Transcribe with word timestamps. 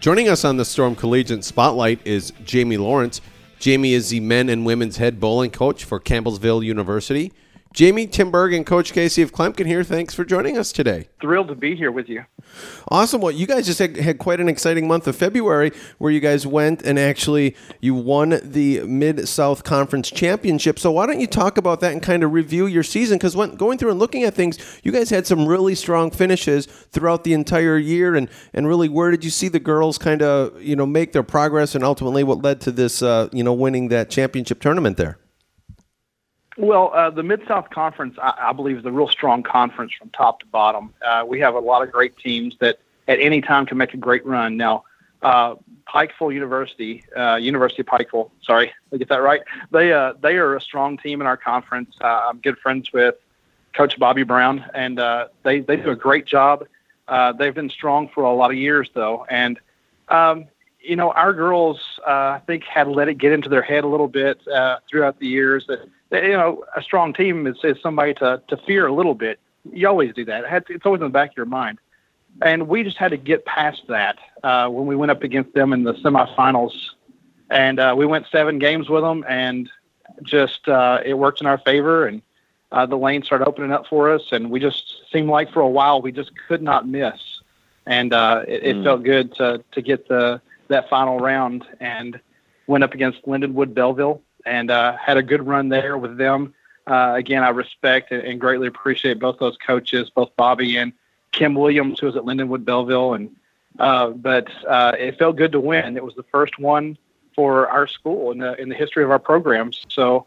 Joining 0.00 0.28
us 0.28 0.44
on 0.44 0.56
the 0.56 0.64
Storm 0.64 0.94
Collegiate 0.94 1.42
Spotlight 1.42 1.98
is 2.06 2.32
Jamie 2.44 2.76
Lawrence. 2.76 3.20
Jamie 3.58 3.94
is 3.94 4.10
the 4.10 4.20
men 4.20 4.48
and 4.48 4.64
women's 4.64 4.98
head 4.98 5.18
bowling 5.18 5.50
coach 5.50 5.82
for 5.82 5.98
Campbellsville 5.98 6.64
University. 6.64 7.32
Jamie, 7.72 8.06
Tim 8.06 8.30
Berg 8.30 8.54
and 8.54 8.64
Coach 8.64 8.92
Casey 8.92 9.22
of 9.22 9.32
Kloempken 9.32 9.66
here. 9.66 9.84
Thanks 9.84 10.14
for 10.14 10.24
joining 10.24 10.56
us 10.56 10.72
today. 10.72 11.08
Thrilled 11.20 11.48
to 11.48 11.54
be 11.54 11.76
here 11.76 11.92
with 11.92 12.08
you. 12.08 12.24
Awesome. 12.88 13.20
Well, 13.20 13.30
you 13.30 13.46
guys 13.46 13.66
just 13.66 13.78
had, 13.78 13.96
had 13.96 14.18
quite 14.18 14.40
an 14.40 14.48
exciting 14.48 14.88
month 14.88 15.06
of 15.06 15.14
February 15.14 15.72
where 15.98 16.10
you 16.10 16.20
guys 16.20 16.46
went 16.46 16.82
and 16.82 16.98
actually 16.98 17.54
you 17.80 17.94
won 17.94 18.40
the 18.42 18.80
Mid 18.84 19.28
South 19.28 19.64
Conference 19.64 20.10
Championship. 20.10 20.78
So 20.78 20.90
why 20.90 21.06
don't 21.06 21.20
you 21.20 21.26
talk 21.26 21.58
about 21.58 21.80
that 21.80 21.92
and 21.92 22.02
kind 22.02 22.22
of 22.22 22.32
review 22.32 22.66
your 22.66 22.82
season? 22.82 23.18
Because 23.18 23.36
when 23.36 23.54
going 23.56 23.76
through 23.78 23.90
and 23.90 23.98
looking 23.98 24.24
at 24.24 24.34
things, 24.34 24.58
you 24.82 24.90
guys 24.90 25.10
had 25.10 25.26
some 25.26 25.46
really 25.46 25.74
strong 25.74 26.10
finishes 26.10 26.66
throughout 26.66 27.24
the 27.24 27.34
entire 27.34 27.76
year. 27.76 28.14
And, 28.14 28.30
and 28.54 28.66
really, 28.66 28.88
where 28.88 29.10
did 29.10 29.24
you 29.24 29.30
see 29.30 29.48
the 29.48 29.60
girls 29.60 29.98
kind 29.98 30.22
of 30.22 30.60
you 30.62 30.74
know 30.74 30.86
make 30.86 31.12
their 31.12 31.22
progress 31.22 31.74
and 31.74 31.84
ultimately 31.84 32.24
what 32.24 32.42
led 32.42 32.60
to 32.62 32.72
this 32.72 33.02
uh, 33.02 33.28
you 33.32 33.44
know 33.44 33.52
winning 33.52 33.88
that 33.88 34.10
championship 34.10 34.60
tournament 34.60 34.96
there? 34.96 35.18
Well, 36.58 36.90
uh, 36.92 37.10
the 37.10 37.22
Mid 37.22 37.46
South 37.46 37.70
Conference, 37.70 38.18
I, 38.20 38.48
I, 38.48 38.52
believe, 38.52 38.78
is 38.78 38.84
a 38.84 38.90
real 38.90 39.06
strong 39.06 39.44
conference 39.44 39.92
from 39.92 40.10
top 40.10 40.40
to 40.40 40.46
bottom. 40.46 40.92
Uh, 41.06 41.24
we 41.26 41.38
have 41.38 41.54
a 41.54 41.60
lot 41.60 41.84
of 41.84 41.92
great 41.92 42.18
teams 42.18 42.56
that 42.58 42.80
at 43.06 43.20
any 43.20 43.40
time 43.40 43.64
can 43.64 43.78
make 43.78 43.94
a 43.94 43.96
great 43.96 44.26
run. 44.26 44.56
Now, 44.56 44.82
uh, 45.22 45.54
Pikeville 45.88 46.34
University, 46.34 47.04
uh, 47.16 47.36
University 47.36 47.82
of 47.82 47.86
Pikeville, 47.86 48.32
sorry, 48.42 48.72
I 48.92 48.96
get 48.96 49.08
that 49.08 49.22
right? 49.22 49.40
They 49.70 49.92
uh, 49.92 50.14
they 50.20 50.36
are 50.36 50.56
a 50.56 50.60
strong 50.60 50.98
team 50.98 51.20
in 51.20 51.28
our 51.28 51.36
conference. 51.36 51.94
Uh, 52.00 52.26
I'm 52.28 52.40
good 52.40 52.58
friends 52.58 52.92
with 52.92 53.14
Coach 53.72 53.96
Bobby 53.96 54.24
Brown, 54.24 54.64
and 54.74 54.98
they 55.44 55.60
they 55.60 55.76
do 55.76 55.90
a 55.90 55.96
great 55.96 56.26
job. 56.26 56.66
they've 57.38 57.54
been 57.54 57.70
strong 57.70 58.08
for 58.08 58.24
a 58.24 58.34
lot 58.34 58.50
of 58.50 58.56
years, 58.56 58.90
though, 58.94 59.24
and 59.30 59.60
um, 60.08 60.46
you 60.80 60.96
know, 60.96 61.12
our 61.12 61.32
girls, 61.32 62.00
I 62.04 62.40
think, 62.48 62.64
had 62.64 62.88
let 62.88 63.08
it 63.08 63.14
get 63.14 63.30
into 63.30 63.48
their 63.48 63.62
head 63.62 63.84
a 63.84 63.88
little 63.88 64.08
bit 64.08 64.40
throughout 64.90 65.20
the 65.20 65.28
years 65.28 65.64
that, 65.68 65.88
you 66.10 66.32
know, 66.32 66.64
a 66.76 66.82
strong 66.82 67.12
team 67.12 67.46
is, 67.46 67.56
is 67.62 67.76
somebody 67.82 68.14
to, 68.14 68.42
to 68.48 68.56
fear 68.58 68.86
a 68.86 68.92
little 68.92 69.14
bit. 69.14 69.38
You 69.70 69.88
always 69.88 70.14
do 70.14 70.24
that. 70.26 70.64
It's 70.68 70.86
always 70.86 71.00
in 71.00 71.06
the 71.06 71.10
back 71.10 71.30
of 71.30 71.36
your 71.36 71.46
mind. 71.46 71.78
And 72.40 72.68
we 72.68 72.82
just 72.82 72.96
had 72.96 73.10
to 73.10 73.16
get 73.16 73.44
past 73.44 73.82
that 73.88 74.18
uh, 74.42 74.68
when 74.68 74.86
we 74.86 74.96
went 74.96 75.10
up 75.10 75.22
against 75.22 75.52
them 75.54 75.72
in 75.72 75.82
the 75.82 75.94
semifinals. 75.94 76.72
And 77.50 77.80
uh, 77.80 77.94
we 77.96 78.06
went 78.06 78.26
seven 78.30 78.58
games 78.58 78.88
with 78.88 79.02
them, 79.02 79.24
and 79.28 79.70
just 80.22 80.68
uh, 80.68 81.00
it 81.04 81.14
worked 81.14 81.40
in 81.40 81.46
our 81.46 81.58
favor. 81.58 82.06
And 82.06 82.22
uh, 82.70 82.86
the 82.86 82.96
lane 82.96 83.22
started 83.22 83.48
opening 83.48 83.72
up 83.72 83.86
for 83.86 84.12
us, 84.12 84.22
and 84.30 84.50
we 84.50 84.60
just 84.60 85.02
seemed 85.10 85.28
like 85.28 85.52
for 85.52 85.60
a 85.60 85.68
while 85.68 86.02
we 86.02 86.12
just 86.12 86.30
could 86.46 86.62
not 86.62 86.86
miss. 86.86 87.18
And 87.86 88.12
uh, 88.12 88.44
it, 88.46 88.62
it 88.62 88.76
mm. 88.76 88.84
felt 88.84 89.02
good 89.02 89.34
to 89.36 89.64
to 89.72 89.82
get 89.82 90.08
the 90.08 90.40
that 90.68 90.90
final 90.90 91.18
round 91.18 91.64
and 91.80 92.20
went 92.66 92.84
up 92.84 92.92
against 92.92 93.24
Lindenwood 93.26 93.72
Belleville 93.72 94.20
and 94.48 94.70
uh, 94.70 94.96
had 94.96 95.16
a 95.16 95.22
good 95.22 95.46
run 95.46 95.68
there 95.68 95.96
with 95.96 96.16
them. 96.16 96.54
Uh, 96.86 97.12
again, 97.16 97.42
I 97.44 97.50
respect 97.50 98.12
and 98.12 98.40
greatly 98.40 98.66
appreciate 98.66 99.18
both 99.18 99.38
those 99.38 99.56
coaches, 99.58 100.10
both 100.10 100.34
Bobby 100.36 100.76
and 100.76 100.92
Kim 101.32 101.54
Williams, 101.54 102.00
who 102.00 102.06
was 102.06 102.16
at 102.16 102.22
Lindenwood 102.22 102.64
Belleville. 102.64 103.14
And 103.14 103.36
uh, 103.78 104.08
but 104.10 104.48
uh, 104.66 104.92
it 104.98 105.18
felt 105.18 105.36
good 105.36 105.52
to 105.52 105.60
win. 105.60 105.96
It 105.96 106.04
was 106.04 106.14
the 106.14 106.24
first 106.24 106.58
one 106.58 106.96
for 107.34 107.68
our 107.68 107.86
school 107.86 108.32
in 108.32 108.38
the 108.38 108.60
in 108.60 108.68
the 108.68 108.74
history 108.74 109.04
of 109.04 109.10
our 109.10 109.18
programs. 109.18 109.84
So 109.88 110.26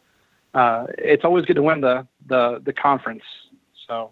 uh, 0.53 0.87
it's 0.97 1.25
always 1.25 1.45
good 1.45 1.55
to 1.55 1.63
win 1.63 1.81
the 1.81 2.07
the 2.27 2.61
the 2.63 2.73
conference. 2.73 3.23
So 3.87 4.11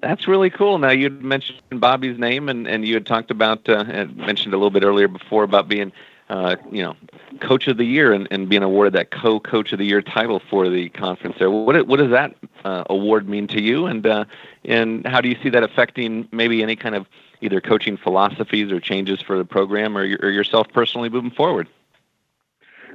that's 0.00 0.28
really 0.28 0.50
cool. 0.50 0.78
Now 0.78 0.90
you 0.90 1.10
mentioned 1.10 1.60
Bobby's 1.70 2.18
name, 2.18 2.48
and, 2.48 2.68
and 2.68 2.86
you 2.86 2.94
had 2.94 3.06
talked 3.06 3.30
about 3.30 3.68
uh, 3.68 3.84
mentioned 4.14 4.52
a 4.54 4.56
little 4.56 4.70
bit 4.70 4.84
earlier 4.84 5.08
before 5.08 5.42
about 5.42 5.68
being, 5.68 5.92
uh, 6.32 6.56
you 6.70 6.82
know, 6.82 6.96
coach 7.40 7.68
of 7.68 7.76
the 7.76 7.84
year 7.84 8.14
and, 8.14 8.26
and 8.30 8.48
being 8.48 8.62
awarded 8.62 8.94
that 8.94 9.10
co-coach 9.10 9.70
of 9.74 9.78
the 9.78 9.84
year 9.84 10.00
title 10.00 10.40
for 10.48 10.70
the 10.70 10.88
conference. 10.88 11.36
There, 11.38 11.50
what 11.50 11.86
what 11.86 11.98
does 11.98 12.10
that 12.10 12.34
uh, 12.64 12.84
award 12.88 13.28
mean 13.28 13.46
to 13.48 13.60
you, 13.60 13.84
and 13.84 14.06
uh, 14.06 14.24
and 14.64 15.06
how 15.06 15.20
do 15.20 15.28
you 15.28 15.36
see 15.42 15.50
that 15.50 15.62
affecting 15.62 16.26
maybe 16.32 16.62
any 16.62 16.74
kind 16.74 16.94
of 16.94 17.06
either 17.42 17.60
coaching 17.60 17.98
philosophies 17.98 18.72
or 18.72 18.80
changes 18.80 19.20
for 19.20 19.36
the 19.36 19.44
program 19.44 19.94
or, 19.98 20.02
or 20.22 20.30
yourself 20.30 20.68
personally 20.72 21.10
moving 21.10 21.30
forward? 21.30 21.68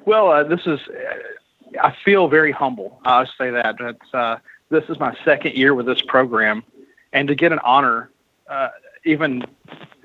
Well, 0.05 0.31
uh, 0.31 0.43
this 0.43 0.65
is. 0.65 0.79
I 1.79 1.95
feel 2.03 2.29
very 2.29 2.51
humble. 2.51 2.99
I'll 3.05 3.29
say 3.37 3.51
that. 3.51 3.75
It's, 3.79 4.13
uh, 4.13 4.37
this 4.69 4.85
is 4.89 4.99
my 4.99 5.15
second 5.23 5.53
year 5.53 5.75
with 5.75 5.85
this 5.85 6.01
program 6.01 6.63
and 7.13 7.27
to 7.27 7.35
get 7.35 7.51
an 7.51 7.59
honor, 7.59 8.09
uh, 8.49 8.69
even 9.07 9.45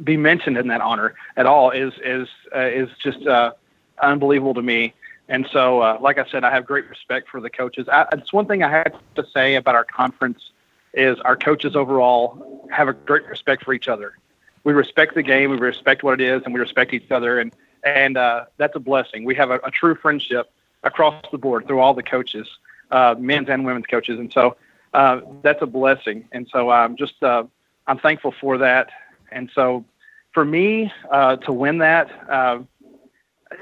be 0.02 0.16
mentioned 0.16 0.56
in 0.56 0.68
that 0.68 0.80
honor 0.80 1.14
at 1.36 1.46
all, 1.46 1.70
is 1.70 1.92
is 2.04 2.28
uh, 2.54 2.60
is 2.60 2.88
just 2.98 3.26
uh, 3.26 3.52
unbelievable 4.00 4.54
to 4.54 4.62
me. 4.62 4.94
And 5.28 5.46
so, 5.52 5.80
uh, 5.80 5.98
like 6.00 6.18
I 6.18 6.26
said, 6.26 6.44
I 6.44 6.50
have 6.50 6.66
great 6.66 6.88
respect 6.88 7.28
for 7.28 7.40
the 7.40 7.50
coaches. 7.50 7.88
I, 7.90 8.06
it's 8.12 8.32
one 8.32 8.46
thing 8.46 8.62
I 8.62 8.70
have 8.70 8.94
to 9.14 9.24
say 9.32 9.54
about 9.54 9.74
our 9.74 9.84
conference 9.84 10.50
is 10.94 11.18
our 11.20 11.36
coaches 11.36 11.74
overall 11.74 12.68
have 12.70 12.88
a 12.88 12.92
great 12.92 13.26
respect 13.26 13.64
for 13.64 13.72
each 13.72 13.88
other. 13.88 14.18
We 14.64 14.72
respect 14.72 15.14
the 15.14 15.22
game, 15.22 15.50
we 15.50 15.56
respect 15.56 16.02
what 16.02 16.20
it 16.20 16.20
is, 16.20 16.42
and 16.44 16.54
we 16.54 16.60
respect 16.60 16.92
each 16.92 17.10
other, 17.10 17.38
and 17.38 17.52
and 17.84 18.16
uh, 18.16 18.44
that's 18.58 18.76
a 18.76 18.80
blessing. 18.80 19.24
We 19.24 19.34
have 19.34 19.50
a, 19.50 19.58
a, 19.64 19.70
true 19.70 19.96
friendship 19.96 20.52
across 20.84 21.24
the 21.32 21.38
board 21.38 21.66
through 21.66 21.80
all 21.80 21.94
the 21.94 22.02
coaches, 22.02 22.46
uh, 22.92 23.16
men's 23.18 23.48
and 23.48 23.64
women's 23.64 23.86
coaches, 23.86 24.20
and 24.20 24.32
so 24.32 24.56
uh, 24.94 25.20
that's 25.42 25.62
a 25.62 25.66
blessing. 25.66 26.28
And 26.30 26.48
so 26.52 26.70
I'm 26.70 26.96
just 26.96 27.20
uh, 27.22 27.44
I'm 27.86 27.98
thankful 27.98 28.34
for 28.40 28.58
that. 28.58 28.90
And 29.30 29.50
so 29.54 29.84
for 30.32 30.44
me 30.44 30.92
uh, 31.10 31.36
to 31.36 31.52
win 31.52 31.78
that, 31.78 32.10
uh, 32.28 32.60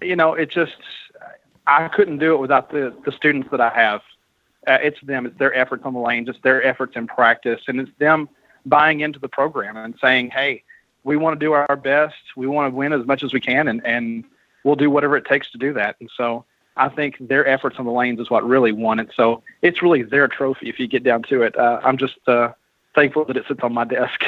you 0.03 0.17
know, 0.17 0.35
it 0.35 0.51
just 0.51 0.77
I 1.67 1.89
couldn't 1.89 2.19
do 2.19 2.35
it 2.35 2.39
without 2.39 2.71
the 2.71 2.95
the 3.05 3.13
students 3.13 3.49
that 3.51 3.61
I 3.61 3.71
have. 3.71 4.03
Uh, 4.67 4.79
it's 4.83 5.01
them. 5.03 5.27
It's 5.27 5.39
their 5.39 5.55
efforts 5.55 5.85
on 5.85 5.95
the 5.95 6.01
lane, 6.01 6.27
just 6.27 6.43
their 6.43 6.63
efforts 6.63 6.97
in 6.97 7.07
practice, 7.07 7.63
and 7.69 7.81
it's 7.81 7.91
them 7.99 8.29
buying 8.67 9.01
into 9.01 9.19
the 9.19 9.29
program 9.29 9.77
and 9.77 9.95
saying, 10.01 10.31
"Hey, 10.31 10.65
we 11.05 11.17
want 11.17 11.39
to 11.39 11.45
do 11.45 11.53
our 11.53 11.77
best. 11.77 12.17
We 12.37 12.47
want 12.47 12.71
to 12.71 12.77
win 12.77 12.93
as 12.93 13.07
much 13.07 13.23
as 13.23 13.33
we 13.33 13.41
can, 13.41 13.69
and 13.69 13.85
and 13.87 14.25
we'll 14.65 14.77
do 14.77 14.91
whatever 14.91 15.17
it 15.17 15.25
takes 15.25 15.51
to 15.53 15.59
do 15.59 15.73
that." 15.75 15.97
And 16.01 16.11
so 16.15 16.45
I 16.77 16.89
think 16.89 17.17
their 17.21 17.47
efforts 17.47 17.77
on 17.79 17.87
the 17.87 17.93
lanes 17.93 18.21
is 18.21 18.31
what 18.31 18.47
really 18.47 18.73
won 18.73 19.01
it. 19.01 19.11
So 19.17 19.43
it's 19.63 19.83
really 19.83 20.03
their 20.03 20.29
trophy 20.29 20.69
if 20.69 20.79
you 20.79 20.87
get 20.87 21.05
down 21.05 21.23
to 21.25 21.43
it. 21.43 21.57
Uh, 21.57 21.81
I'm 21.83 21.97
just 21.97 22.17
uh, 22.27 22.53
thankful 22.95 23.25
that 23.27 23.37
it 23.37 23.45
sits 23.49 23.61
on 23.63 23.73
my 23.73 23.85
desk. 23.85 24.25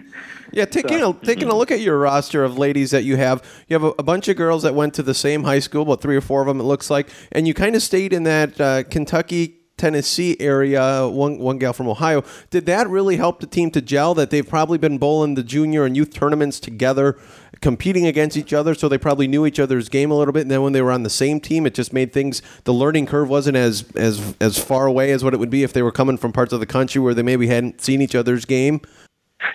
yeah, 0.52 0.64
taking 0.64 0.98
so. 0.98 1.10
a 1.10 1.24
taking 1.24 1.48
a 1.48 1.54
look 1.54 1.70
at 1.70 1.80
your 1.80 1.98
roster 1.98 2.44
of 2.44 2.58
ladies 2.58 2.90
that 2.90 3.04
you 3.04 3.16
have, 3.16 3.42
you 3.68 3.74
have 3.74 3.84
a, 3.84 3.92
a, 3.98 4.02
bunch 4.02 4.28
of 4.28 4.36
girls 4.36 4.62
that 4.62 4.74
went 4.74 4.94
to 4.94 5.02
the 5.02 5.14
same 5.14 5.44
high 5.44 5.58
school, 5.58 5.82
about 5.82 6.00
three 6.00 6.16
or 6.16 6.20
four 6.20 6.40
of 6.40 6.46
them 6.46 6.60
it 6.60 6.64
looks 6.64 6.90
like, 6.90 7.08
and 7.32 7.46
you 7.46 7.54
kind 7.54 7.76
of 7.76 7.82
stayed 7.82 8.12
in 8.12 8.22
that 8.24 8.60
uh, 8.60 8.82
Kentucky 8.84 9.65
Tennessee 9.76 10.36
area, 10.40 11.06
one 11.06 11.38
one 11.38 11.58
gal 11.58 11.74
from 11.74 11.88
Ohio. 11.88 12.24
Did 12.48 12.64
that 12.66 12.88
really 12.88 13.16
help 13.16 13.40
the 13.40 13.46
team 13.46 13.70
to 13.72 13.82
gel? 13.82 14.14
That 14.14 14.30
they've 14.30 14.48
probably 14.48 14.78
been 14.78 14.96
bowling 14.96 15.34
the 15.34 15.42
junior 15.42 15.84
and 15.84 15.94
youth 15.94 16.14
tournaments 16.14 16.58
together, 16.58 17.18
competing 17.60 18.06
against 18.06 18.38
each 18.38 18.54
other, 18.54 18.74
so 18.74 18.88
they 18.88 18.96
probably 18.96 19.28
knew 19.28 19.44
each 19.44 19.60
other's 19.60 19.90
game 19.90 20.10
a 20.10 20.14
little 20.14 20.32
bit. 20.32 20.42
And 20.42 20.50
then 20.50 20.62
when 20.62 20.72
they 20.72 20.80
were 20.80 20.92
on 20.92 21.02
the 21.02 21.10
same 21.10 21.40
team, 21.40 21.66
it 21.66 21.74
just 21.74 21.92
made 21.92 22.14
things. 22.14 22.40
The 22.64 22.72
learning 22.72 23.06
curve 23.06 23.28
wasn't 23.28 23.58
as 23.58 23.84
as 23.96 24.34
as 24.40 24.58
far 24.58 24.86
away 24.86 25.12
as 25.12 25.22
what 25.22 25.34
it 25.34 25.40
would 25.40 25.50
be 25.50 25.62
if 25.62 25.74
they 25.74 25.82
were 25.82 25.92
coming 25.92 26.16
from 26.16 26.32
parts 26.32 26.54
of 26.54 26.60
the 26.60 26.66
country 26.66 27.00
where 27.00 27.12
they 27.12 27.22
maybe 27.22 27.48
hadn't 27.48 27.82
seen 27.82 28.00
each 28.00 28.14
other's 28.14 28.46
game. 28.46 28.80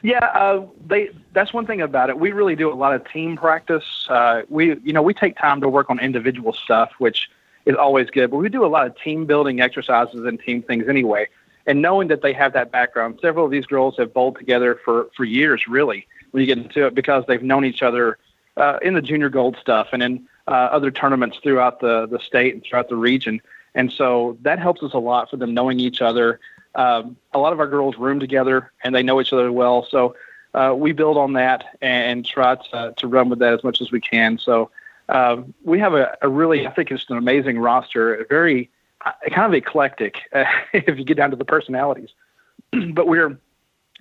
Yeah, 0.03 0.23
uh, 0.23 0.67
they. 0.85 1.09
That's 1.33 1.51
one 1.51 1.65
thing 1.65 1.81
about 1.81 2.09
it. 2.09 2.19
We 2.19 2.31
really 2.31 2.55
do 2.55 2.71
a 2.71 2.75
lot 2.75 2.93
of 2.93 3.09
team 3.11 3.37
practice. 3.37 4.05
Uh, 4.07 4.43
we, 4.49 4.75
you 4.83 4.93
know, 4.93 5.01
we 5.01 5.15
take 5.15 5.35
time 5.37 5.61
to 5.61 5.69
work 5.69 5.89
on 5.89 5.99
individual 5.99 6.53
stuff, 6.53 6.91
which 6.99 7.29
is 7.65 7.75
always 7.75 8.09
good. 8.09 8.31
But 8.31 8.37
we 8.37 8.49
do 8.49 8.65
a 8.65 8.67
lot 8.67 8.87
of 8.87 8.97
team 8.97 9.25
building 9.25 9.61
exercises 9.61 10.25
and 10.25 10.39
team 10.39 10.61
things 10.61 10.87
anyway. 10.87 11.27
And 11.67 11.81
knowing 11.81 12.07
that 12.07 12.21
they 12.21 12.33
have 12.33 12.53
that 12.53 12.71
background, 12.71 13.19
several 13.21 13.45
of 13.45 13.51
these 13.51 13.65
girls 13.65 13.95
have 13.97 14.13
bowled 14.13 14.37
together 14.37 14.79
for, 14.83 15.09
for 15.15 15.23
years, 15.23 15.67
really, 15.67 16.07
when 16.31 16.41
you 16.41 16.47
get 16.47 16.57
into 16.57 16.87
it, 16.87 16.95
because 16.95 17.23
they've 17.27 17.43
known 17.43 17.65
each 17.65 17.83
other 17.83 18.17
uh, 18.57 18.79
in 18.81 18.95
the 18.95 19.01
junior 19.01 19.29
gold 19.29 19.57
stuff 19.61 19.89
and 19.91 20.01
in 20.01 20.27
uh, 20.47 20.51
other 20.51 20.91
tournaments 20.91 21.37
throughout 21.43 21.79
the, 21.79 22.07
the 22.07 22.19
state 22.19 22.53
and 22.53 22.63
throughout 22.63 22.89
the 22.89 22.95
region. 22.95 23.41
And 23.75 23.91
so 23.91 24.37
that 24.41 24.59
helps 24.59 24.81
us 24.83 24.93
a 24.93 24.99
lot 24.99 25.29
for 25.29 25.37
them 25.37 25.53
knowing 25.53 25.79
each 25.79 26.01
other. 26.01 26.39
Um, 26.75 27.15
a 27.33 27.39
lot 27.39 27.53
of 27.53 27.59
our 27.59 27.67
girls 27.67 27.97
room 27.97 28.19
together 28.19 28.71
and 28.83 28.93
they 28.95 29.03
know 29.03 29.21
each 29.21 29.33
other 29.33 29.51
well. 29.51 29.85
So 29.89 30.15
uh, 30.53 30.73
we 30.75 30.91
build 30.91 31.17
on 31.17 31.33
that 31.33 31.77
and, 31.81 32.25
try 32.25 32.55
to, 32.55 32.93
to 32.97 33.07
run 33.07 33.29
with 33.29 33.39
that 33.39 33.53
as 33.53 33.63
much 33.63 33.81
as 33.81 33.91
we 33.91 34.01
can. 34.01 34.37
So 34.37 34.71
uh, 35.11 35.43
we 35.63 35.77
have 35.79 35.93
a, 35.93 36.17
a, 36.21 36.29
really, 36.29 36.65
I 36.65 36.71
think 36.71 36.89
it's 36.89 37.09
an 37.09 37.17
amazing 37.17 37.59
roster, 37.59 38.25
very 38.29 38.69
uh, 39.05 39.11
kind 39.29 39.45
of 39.45 39.53
eclectic 39.53 40.15
uh, 40.33 40.45
if 40.73 40.97
you 40.97 41.03
get 41.03 41.17
down 41.17 41.31
to 41.31 41.35
the 41.35 41.45
personalities. 41.45 42.09
but 42.93 43.07
we're 43.07 43.37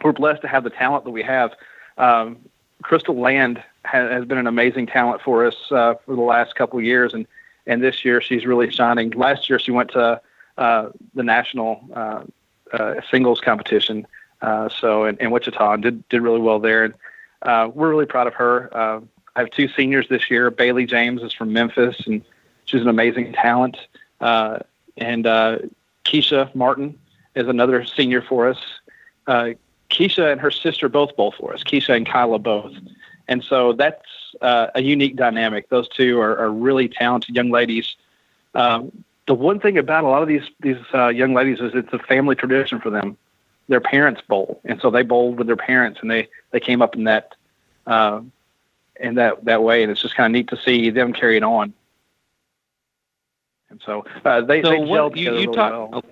we're 0.02 0.12
blessed 0.12 0.42
to 0.42 0.48
have 0.48 0.64
the 0.64 0.70
talent 0.70 1.04
that 1.04 1.10
we 1.10 1.22
have. 1.22 1.52
Um, 1.98 2.38
Crystal 2.82 3.18
Land 3.18 3.62
has, 3.84 4.10
has, 4.10 4.24
been 4.24 4.38
an 4.38 4.46
amazing 4.46 4.86
talent 4.86 5.20
for 5.20 5.44
us 5.44 5.56
uh, 5.70 5.94
for 6.06 6.14
the 6.14 6.22
last 6.22 6.54
couple 6.54 6.78
of 6.78 6.84
years, 6.84 7.12
and 7.12 7.26
and 7.66 7.82
this 7.82 8.04
year 8.04 8.20
she's 8.20 8.46
really 8.46 8.70
shining. 8.70 9.10
Last 9.10 9.50
year 9.50 9.58
she 9.58 9.72
went 9.72 9.90
to 9.90 10.20
uh, 10.58 10.90
the 11.14 11.24
national 11.24 11.84
uh, 11.92 12.22
uh 12.72 12.94
singles 13.10 13.40
competition, 13.40 14.06
uh, 14.42 14.68
so 14.68 15.06
in, 15.06 15.16
in, 15.18 15.32
Wichita, 15.32 15.72
and 15.72 15.82
did 15.82 16.08
did 16.08 16.22
really 16.22 16.40
well 16.40 16.60
there. 16.60 16.84
And 16.84 16.94
uh, 17.42 17.68
we're 17.74 17.90
really 17.90 18.06
proud 18.06 18.28
of 18.28 18.34
her. 18.34 19.02
I 19.40 19.44
have 19.44 19.50
two 19.52 19.68
seniors 19.68 20.06
this 20.10 20.30
year. 20.30 20.50
Bailey 20.50 20.84
James 20.84 21.22
is 21.22 21.32
from 21.32 21.50
Memphis, 21.54 22.06
and 22.06 22.22
she's 22.66 22.82
an 22.82 22.88
amazing 22.88 23.32
talent. 23.32 23.78
and 24.20 25.24
Keisha 26.04 26.54
Martin 26.54 26.98
is 27.34 27.48
another 27.48 27.86
senior 27.86 28.20
for 28.20 28.50
us. 28.50 28.58
Keisha 29.26 30.30
and 30.30 30.38
her 30.42 30.50
sister 30.50 30.90
both 30.90 31.16
bowl 31.16 31.32
for 31.32 31.54
us. 31.54 31.64
Keisha 31.64 31.96
and 31.96 32.06
Kyla 32.06 32.38
both, 32.38 32.74
and 33.28 33.42
so 33.42 33.72
that's 33.72 34.04
uh, 34.42 34.66
a 34.74 34.82
unique 34.82 35.16
dynamic. 35.16 35.70
Those 35.70 35.88
two 35.88 36.20
are, 36.20 36.36
are 36.36 36.50
really 36.50 36.90
talented 36.90 37.34
young 37.34 37.50
ladies. 37.50 37.96
Um, 38.54 38.92
the 39.26 39.32
one 39.32 39.58
thing 39.58 39.78
about 39.78 40.04
a 40.04 40.08
lot 40.08 40.20
of 40.20 40.28
these 40.28 40.50
these 40.60 40.76
uh, 40.92 41.08
young 41.08 41.32
ladies 41.32 41.60
is 41.60 41.72
it's 41.74 41.94
a 41.94 41.98
family 41.98 42.36
tradition 42.36 42.78
for 42.78 42.90
them. 42.90 43.16
Their 43.68 43.80
parents 43.80 44.20
bowl, 44.20 44.60
and 44.66 44.78
so 44.82 44.90
they 44.90 45.02
bowled 45.02 45.38
with 45.38 45.46
their 45.46 45.56
parents, 45.56 46.00
and 46.02 46.10
they 46.10 46.28
they 46.50 46.60
came 46.60 46.82
up 46.82 46.94
in 46.94 47.04
that 47.04 47.34
uh, 47.86 48.20
in 49.00 49.14
that 49.16 49.44
that 49.44 49.62
way, 49.62 49.82
and 49.82 49.90
it's 49.90 50.00
just 50.00 50.14
kind 50.14 50.26
of 50.26 50.38
neat 50.38 50.48
to 50.48 50.56
see 50.56 50.90
them 50.90 51.12
carry 51.12 51.36
it 51.36 51.42
on. 51.42 51.72
And 53.70 53.80
so 53.84 54.04
uh, 54.24 54.40
they 54.42 54.62
so 54.62 54.70
they 54.70 54.78
together 54.78 55.10
you, 55.16 55.24
you 55.24 55.30
really 55.30 55.46
talk, 55.46 55.90
well. 55.90 56.04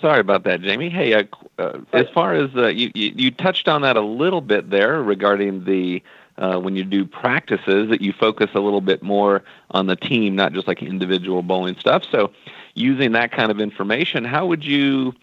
Sorry 0.00 0.20
about 0.20 0.44
that, 0.44 0.60
Jamie. 0.60 0.90
Hey, 0.90 1.14
uh, 1.14 1.24
uh, 1.58 1.78
as 1.92 2.06
far 2.10 2.34
as 2.34 2.54
uh, 2.54 2.66
you, 2.66 2.90
you, 2.94 3.12
you 3.16 3.30
touched 3.30 3.66
on 3.66 3.82
that 3.82 3.96
a 3.96 4.02
little 4.02 4.42
bit 4.42 4.70
there 4.70 5.02
regarding 5.02 5.64
the 5.64 6.02
uh, 6.38 6.58
when 6.58 6.76
you 6.76 6.84
do 6.84 7.06
practices 7.06 7.88
that 7.88 8.02
you 8.02 8.12
focus 8.12 8.50
a 8.54 8.60
little 8.60 8.82
bit 8.82 9.02
more 9.02 9.42
on 9.70 9.86
the 9.86 9.96
team, 9.96 10.36
not 10.36 10.52
just 10.52 10.68
like 10.68 10.82
individual 10.82 11.42
bowling 11.42 11.76
stuff. 11.78 12.04
So, 12.10 12.30
using 12.74 13.12
that 13.12 13.32
kind 13.32 13.50
of 13.50 13.58
information, 13.58 14.24
how 14.24 14.46
would 14.46 14.64
you 14.64 15.14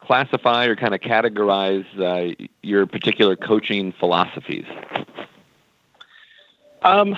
classify 0.00 0.66
or 0.66 0.76
kind 0.76 0.94
of 0.94 1.00
categorize 1.00 1.86
uh, 1.98 2.34
your 2.62 2.86
particular 2.86 3.36
coaching 3.36 3.92
philosophies? 3.92 4.66
Um, 6.82 7.16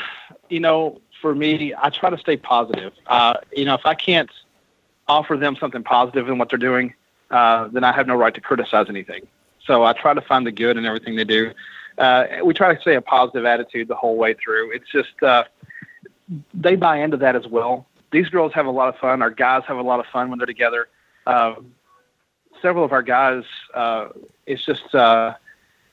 you 0.48 0.60
know, 0.60 1.00
for 1.20 1.34
me, 1.34 1.72
I 1.80 1.90
try 1.90 2.10
to 2.10 2.18
stay 2.18 2.36
positive. 2.36 2.92
Uh, 3.06 3.34
you 3.52 3.64
know, 3.64 3.74
if 3.74 3.86
I 3.86 3.94
can't 3.94 4.30
offer 5.08 5.36
them 5.36 5.56
something 5.58 5.82
positive 5.82 6.28
in 6.28 6.38
what 6.38 6.50
they're 6.50 6.58
doing, 6.58 6.94
uh, 7.30 7.68
then 7.68 7.84
I 7.84 7.92
have 7.92 8.06
no 8.06 8.16
right 8.16 8.34
to 8.34 8.40
criticize 8.40 8.86
anything. 8.88 9.26
So 9.66 9.84
I 9.84 9.92
try 9.92 10.14
to 10.14 10.20
find 10.20 10.46
the 10.46 10.52
good 10.52 10.76
in 10.76 10.84
everything 10.84 11.16
they 11.16 11.24
do. 11.24 11.52
Uh, 11.98 12.24
we 12.44 12.54
try 12.54 12.74
to 12.74 12.80
stay 12.80 12.94
a 12.94 13.00
positive 13.00 13.44
attitude 13.44 13.88
the 13.88 13.94
whole 13.94 14.16
way 14.16 14.34
through. 14.34 14.72
It's 14.72 14.90
just 14.90 15.22
uh, 15.22 15.44
they 16.52 16.76
buy 16.76 16.98
into 16.98 17.16
that 17.18 17.36
as 17.36 17.46
well. 17.46 17.86
These 18.10 18.28
girls 18.28 18.52
have 18.54 18.66
a 18.66 18.70
lot 18.70 18.88
of 18.88 18.96
fun. 18.98 19.22
Our 19.22 19.30
guys 19.30 19.62
have 19.68 19.76
a 19.76 19.82
lot 19.82 20.00
of 20.00 20.06
fun 20.06 20.30
when 20.30 20.38
they're 20.38 20.46
together. 20.46 20.88
Uh, 21.26 21.54
several 22.62 22.84
of 22.84 22.92
our 22.92 23.02
guys, 23.02 23.44
uh, 23.74 24.08
it's 24.46 24.64
just 24.64 24.94
uh, 24.94 25.34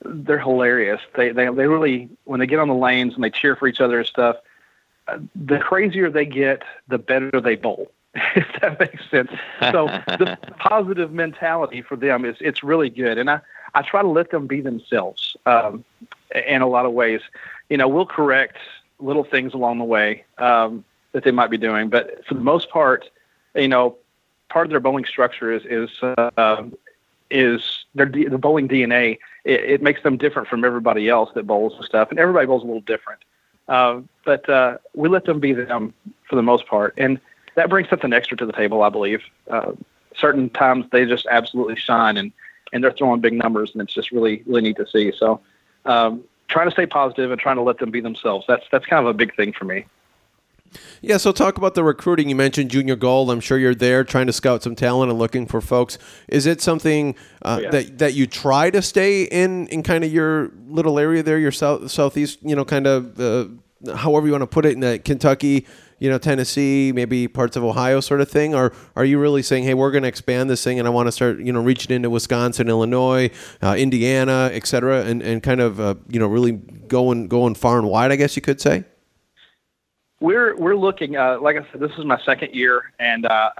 they're 0.04 0.38
hilarious. 0.38 1.00
They, 1.16 1.30
they 1.32 1.46
they 1.46 1.66
really 1.66 2.08
when 2.24 2.40
they 2.40 2.46
get 2.46 2.58
on 2.58 2.68
the 2.68 2.74
lanes 2.74 3.14
and 3.14 3.22
they 3.22 3.30
cheer 3.30 3.56
for 3.56 3.68
each 3.68 3.80
other 3.80 3.98
and 3.98 4.06
stuff. 4.06 4.36
Uh, 5.08 5.18
the 5.34 5.58
crazier 5.58 6.10
they 6.10 6.26
get, 6.26 6.62
the 6.88 6.98
better 6.98 7.40
they 7.40 7.56
bowl. 7.56 7.90
if 8.34 8.46
that 8.60 8.80
makes 8.80 9.08
sense. 9.08 9.30
So 9.60 9.86
the 9.86 10.36
positive 10.58 11.12
mentality 11.12 11.80
for 11.80 11.96
them 11.96 12.24
is 12.24 12.36
it's 12.40 12.62
really 12.62 12.90
good, 12.90 13.18
and 13.18 13.30
I 13.30 13.40
I 13.74 13.82
try 13.82 14.02
to 14.02 14.08
let 14.08 14.30
them 14.30 14.46
be 14.46 14.60
themselves 14.60 15.36
um, 15.46 15.84
in 16.34 16.62
a 16.62 16.66
lot 16.66 16.86
of 16.86 16.92
ways. 16.92 17.20
You 17.68 17.76
know, 17.76 17.86
we'll 17.86 18.06
correct 18.06 18.56
little 18.98 19.24
things 19.24 19.54
along 19.54 19.78
the 19.78 19.84
way 19.84 20.24
um, 20.38 20.84
that 21.12 21.22
they 21.22 21.30
might 21.30 21.50
be 21.50 21.58
doing, 21.58 21.88
but 21.88 22.24
for 22.26 22.34
the 22.34 22.40
most 22.40 22.70
part, 22.70 23.08
you 23.54 23.68
know, 23.68 23.96
part 24.50 24.66
of 24.66 24.70
their 24.70 24.80
bowling 24.80 25.04
structure 25.04 25.52
is 25.52 25.62
is 25.64 25.90
uh, 26.02 26.64
is 27.30 27.86
their 27.94 28.06
the 28.06 28.38
bowling 28.38 28.68
DNA. 28.68 29.18
It, 29.44 29.60
it, 29.64 29.82
makes 29.82 30.02
them 30.02 30.18
different 30.18 30.48
from 30.48 30.64
everybody 30.64 31.08
else 31.08 31.30
that 31.34 31.46
bowls 31.46 31.74
and 31.76 31.84
stuff, 31.84 32.10
and 32.10 32.18
everybody 32.18 32.46
bowls 32.46 32.62
a 32.62 32.66
little 32.66 32.82
different. 32.82 33.22
Uh, 33.68 34.00
but 34.24 34.48
uh, 34.48 34.78
we 34.94 35.08
let 35.08 35.24
them 35.24 35.40
be 35.40 35.52
them 35.52 35.94
for 36.28 36.36
the 36.36 36.42
most 36.42 36.66
part, 36.66 36.92
and 36.98 37.20
that 37.54 37.68
brings 37.68 37.88
something 37.88 38.12
extra 38.12 38.36
to 38.36 38.46
the 38.46 38.52
table, 38.52 38.82
I 38.82 38.88
believe. 38.88 39.22
Uh, 39.48 39.72
certain 40.14 40.50
times 40.50 40.86
they 40.90 41.04
just 41.04 41.26
absolutely 41.30 41.76
shine 41.76 42.16
and, 42.16 42.32
and 42.72 42.82
they're 42.82 42.92
throwing 42.92 43.20
big 43.20 43.32
numbers 43.32 43.72
and 43.72 43.82
it's 43.82 43.92
just 43.92 44.10
really, 44.10 44.42
really 44.46 44.62
neat 44.62 44.76
to 44.76 44.86
see. 44.86 45.12
So, 45.16 45.40
um, 45.84 46.24
trying 46.48 46.66
to 46.66 46.72
stay 46.72 46.86
positive 46.86 47.30
and 47.30 47.40
trying 47.40 47.56
to 47.56 47.62
let 47.62 47.78
them 47.78 47.90
be 47.90 48.00
themselves. 48.00 48.44
That's, 48.48 48.64
that's 48.72 48.86
kind 48.86 49.04
of 49.06 49.10
a 49.10 49.14
big 49.14 49.34
thing 49.36 49.52
for 49.52 49.64
me. 49.64 49.86
Yeah, 51.02 51.16
so 51.16 51.32
talk 51.32 51.58
about 51.58 51.74
the 51.74 51.82
recruiting. 51.82 52.28
You 52.28 52.36
mentioned 52.36 52.70
Junior 52.70 52.96
Gold. 52.96 53.30
I'm 53.30 53.40
sure 53.40 53.58
you're 53.58 53.74
there 53.74 54.04
trying 54.04 54.26
to 54.26 54.32
scout 54.32 54.62
some 54.62 54.74
talent 54.74 55.10
and 55.10 55.18
looking 55.18 55.46
for 55.46 55.60
folks. 55.60 55.98
Is 56.28 56.46
it 56.46 56.60
something 56.60 57.16
uh, 57.42 57.56
oh, 57.58 57.62
yeah. 57.62 57.70
that 57.70 57.98
that 57.98 58.14
you 58.14 58.26
try 58.26 58.70
to 58.70 58.82
stay 58.82 59.24
in 59.24 59.66
in 59.68 59.82
kind 59.82 60.04
of 60.04 60.12
your 60.12 60.52
little 60.68 60.98
area 60.98 61.22
there, 61.22 61.38
your 61.38 61.52
south 61.52 61.90
southeast, 61.90 62.38
you 62.42 62.54
know, 62.54 62.64
kind 62.64 62.86
of 62.86 63.20
uh, 63.20 63.96
however 63.96 64.26
you 64.26 64.32
want 64.32 64.42
to 64.42 64.46
put 64.46 64.64
it 64.64 64.72
in 64.72 64.80
the 64.80 64.98
Kentucky 64.98 65.66
you 66.00 66.08
know, 66.08 66.18
Tennessee, 66.18 66.92
maybe 66.92 67.28
parts 67.28 67.56
of 67.56 67.62
Ohio 67.62 68.00
sort 68.00 68.22
of 68.22 68.28
thing? 68.28 68.54
Or 68.54 68.72
are 68.96 69.04
you 69.04 69.20
really 69.20 69.42
saying, 69.42 69.64
hey, 69.64 69.74
we're 69.74 69.90
going 69.90 70.02
to 70.02 70.08
expand 70.08 70.50
this 70.50 70.64
thing 70.64 70.78
and 70.78 70.88
I 70.88 70.90
want 70.90 71.06
to 71.06 71.12
start, 71.12 71.38
you 71.38 71.52
know, 71.52 71.62
reaching 71.62 71.94
into 71.94 72.10
Wisconsin, 72.10 72.68
Illinois, 72.68 73.30
uh, 73.62 73.76
Indiana, 73.78 74.50
et 74.52 74.66
cetera, 74.66 75.02
and, 75.02 75.22
and 75.22 75.42
kind 75.42 75.60
of, 75.60 75.78
uh, 75.78 75.94
you 76.08 76.18
know, 76.18 76.26
really 76.26 76.52
going, 76.52 77.28
going 77.28 77.54
far 77.54 77.78
and 77.78 77.86
wide, 77.86 78.10
I 78.10 78.16
guess 78.16 78.34
you 78.34 78.42
could 78.42 78.60
say? 78.60 78.84
We're, 80.20 80.56
we're 80.56 80.76
looking, 80.76 81.16
uh, 81.16 81.38
like 81.40 81.56
I 81.56 81.66
said, 81.70 81.80
this 81.80 81.92
is 81.98 82.04
my 82.04 82.20
second 82.22 82.54
year. 82.54 82.92
And 82.98 83.26
uh, 83.26 83.50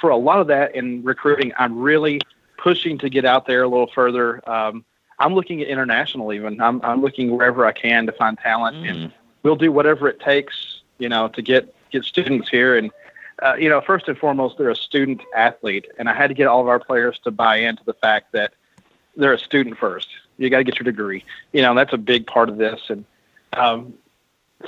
for 0.00 0.10
a 0.10 0.16
lot 0.16 0.40
of 0.40 0.46
that 0.46 0.74
in 0.74 1.02
recruiting, 1.02 1.52
I'm 1.58 1.78
really 1.78 2.20
pushing 2.56 2.98
to 2.98 3.10
get 3.10 3.24
out 3.24 3.46
there 3.46 3.64
a 3.64 3.68
little 3.68 3.90
further. 3.92 4.48
Um, 4.48 4.84
I'm 5.18 5.34
looking 5.34 5.60
at 5.60 5.68
international 5.68 6.32
even. 6.32 6.60
I'm, 6.60 6.80
I'm 6.82 7.02
looking 7.02 7.36
wherever 7.36 7.66
I 7.66 7.72
can 7.72 8.06
to 8.06 8.12
find 8.12 8.38
talent. 8.38 8.76
Mm. 8.76 8.90
And 8.90 9.12
we'll 9.42 9.56
do 9.56 9.72
whatever 9.72 10.08
it 10.08 10.20
takes 10.20 10.82
you 11.02 11.08
know, 11.08 11.28
to 11.28 11.42
get 11.42 11.74
get 11.90 12.04
students 12.04 12.48
here. 12.48 12.76
And 12.76 12.90
uh, 13.42 13.54
you 13.54 13.68
know, 13.68 13.80
first 13.80 14.06
and 14.06 14.16
foremost, 14.16 14.56
they're 14.56 14.70
a 14.70 14.76
student 14.76 15.20
athlete, 15.34 15.86
and 15.98 16.08
I 16.08 16.14
had 16.14 16.28
to 16.28 16.34
get 16.34 16.46
all 16.46 16.60
of 16.60 16.68
our 16.68 16.78
players 16.78 17.18
to 17.24 17.32
buy 17.32 17.56
into 17.56 17.82
the 17.84 17.94
fact 17.94 18.32
that 18.32 18.54
they're 19.16 19.32
a 19.32 19.38
student 19.38 19.76
first. 19.76 20.08
You 20.38 20.48
got 20.48 20.58
to 20.58 20.64
get 20.64 20.76
your 20.76 20.84
degree. 20.84 21.24
You 21.52 21.62
know, 21.62 21.74
that's 21.74 21.92
a 21.92 21.98
big 21.98 22.26
part 22.26 22.48
of 22.48 22.56
this. 22.56 22.80
And 22.88 23.04
um, 23.52 23.94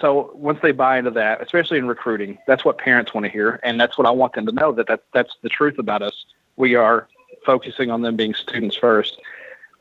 so 0.01 0.31
once 0.35 0.59
they 0.63 0.73
buy 0.73 0.99
into 0.99 1.11
that, 1.13 1.43
especially 1.43 1.79
in 1.79 1.87
recruiting, 1.87 2.39
that's 2.47 2.65
what 2.65 2.79
parents 2.79 3.15
want 3.15 3.25
to 3.25 3.31
hear, 3.31 3.61
and 3.63 3.81
that's 3.81 3.97
what 3.99 4.07
I 4.07 4.11
want 4.11 4.35
them 4.35 4.47
to 4.47 4.53
know 4.53 4.73
that, 4.73 4.87
that 4.89 5.05
that's 5.13 5.35
the 5.43 5.49
truth 5.49 5.79
about 5.79 6.03
us. 6.03 6.25
We 6.57 6.75
are 6.75 7.09
focusing 7.45 7.91
on 7.91 8.03
them 8.03 8.17
being 8.17 8.35
students 8.35 8.77
first, 8.77 9.21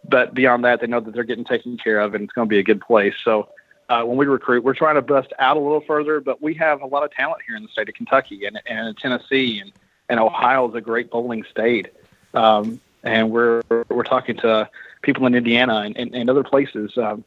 but 0.07 0.33
beyond 0.33 0.65
that, 0.65 0.81
they 0.81 0.87
know 0.87 0.99
that 0.99 1.13
they're 1.13 1.23
getting 1.23 1.45
taken 1.45 1.77
care 1.77 1.99
of, 1.99 2.13
and 2.15 2.23
it's 2.23 2.33
going 2.33 2.47
to 2.47 2.49
be 2.49 2.59
a 2.59 2.63
good 2.63 2.81
place. 2.81 3.15
So 3.23 3.49
uh, 3.89 4.03
when 4.03 4.17
we 4.17 4.25
recruit. 4.25 4.63
We're 4.63 4.73
trying 4.73 4.95
to 4.95 5.01
bust 5.01 5.33
out 5.39 5.57
a 5.57 5.59
little 5.59 5.81
further, 5.81 6.19
but 6.19 6.41
we 6.41 6.53
have 6.55 6.81
a 6.81 6.85
lot 6.85 7.03
of 7.03 7.11
talent 7.11 7.41
here 7.45 7.55
in 7.55 7.63
the 7.63 7.69
state 7.69 7.89
of 7.89 7.95
Kentucky 7.95 8.45
and, 8.45 8.59
and 8.65 8.97
Tennessee 8.97 9.59
and, 9.59 9.71
and 10.09 10.19
Ohio 10.19 10.69
is 10.69 10.75
a 10.75 10.81
great 10.81 11.11
bowling 11.11 11.43
state. 11.49 11.89
Um, 12.33 12.79
and 13.03 13.29
we're 13.31 13.61
we're 13.89 14.03
talking 14.03 14.37
to 14.37 14.69
people 15.01 15.25
in 15.25 15.35
Indiana 15.35 15.79
and, 15.79 15.97
and, 15.97 16.15
and 16.15 16.29
other 16.29 16.43
places. 16.43 16.97
Um, 16.97 17.23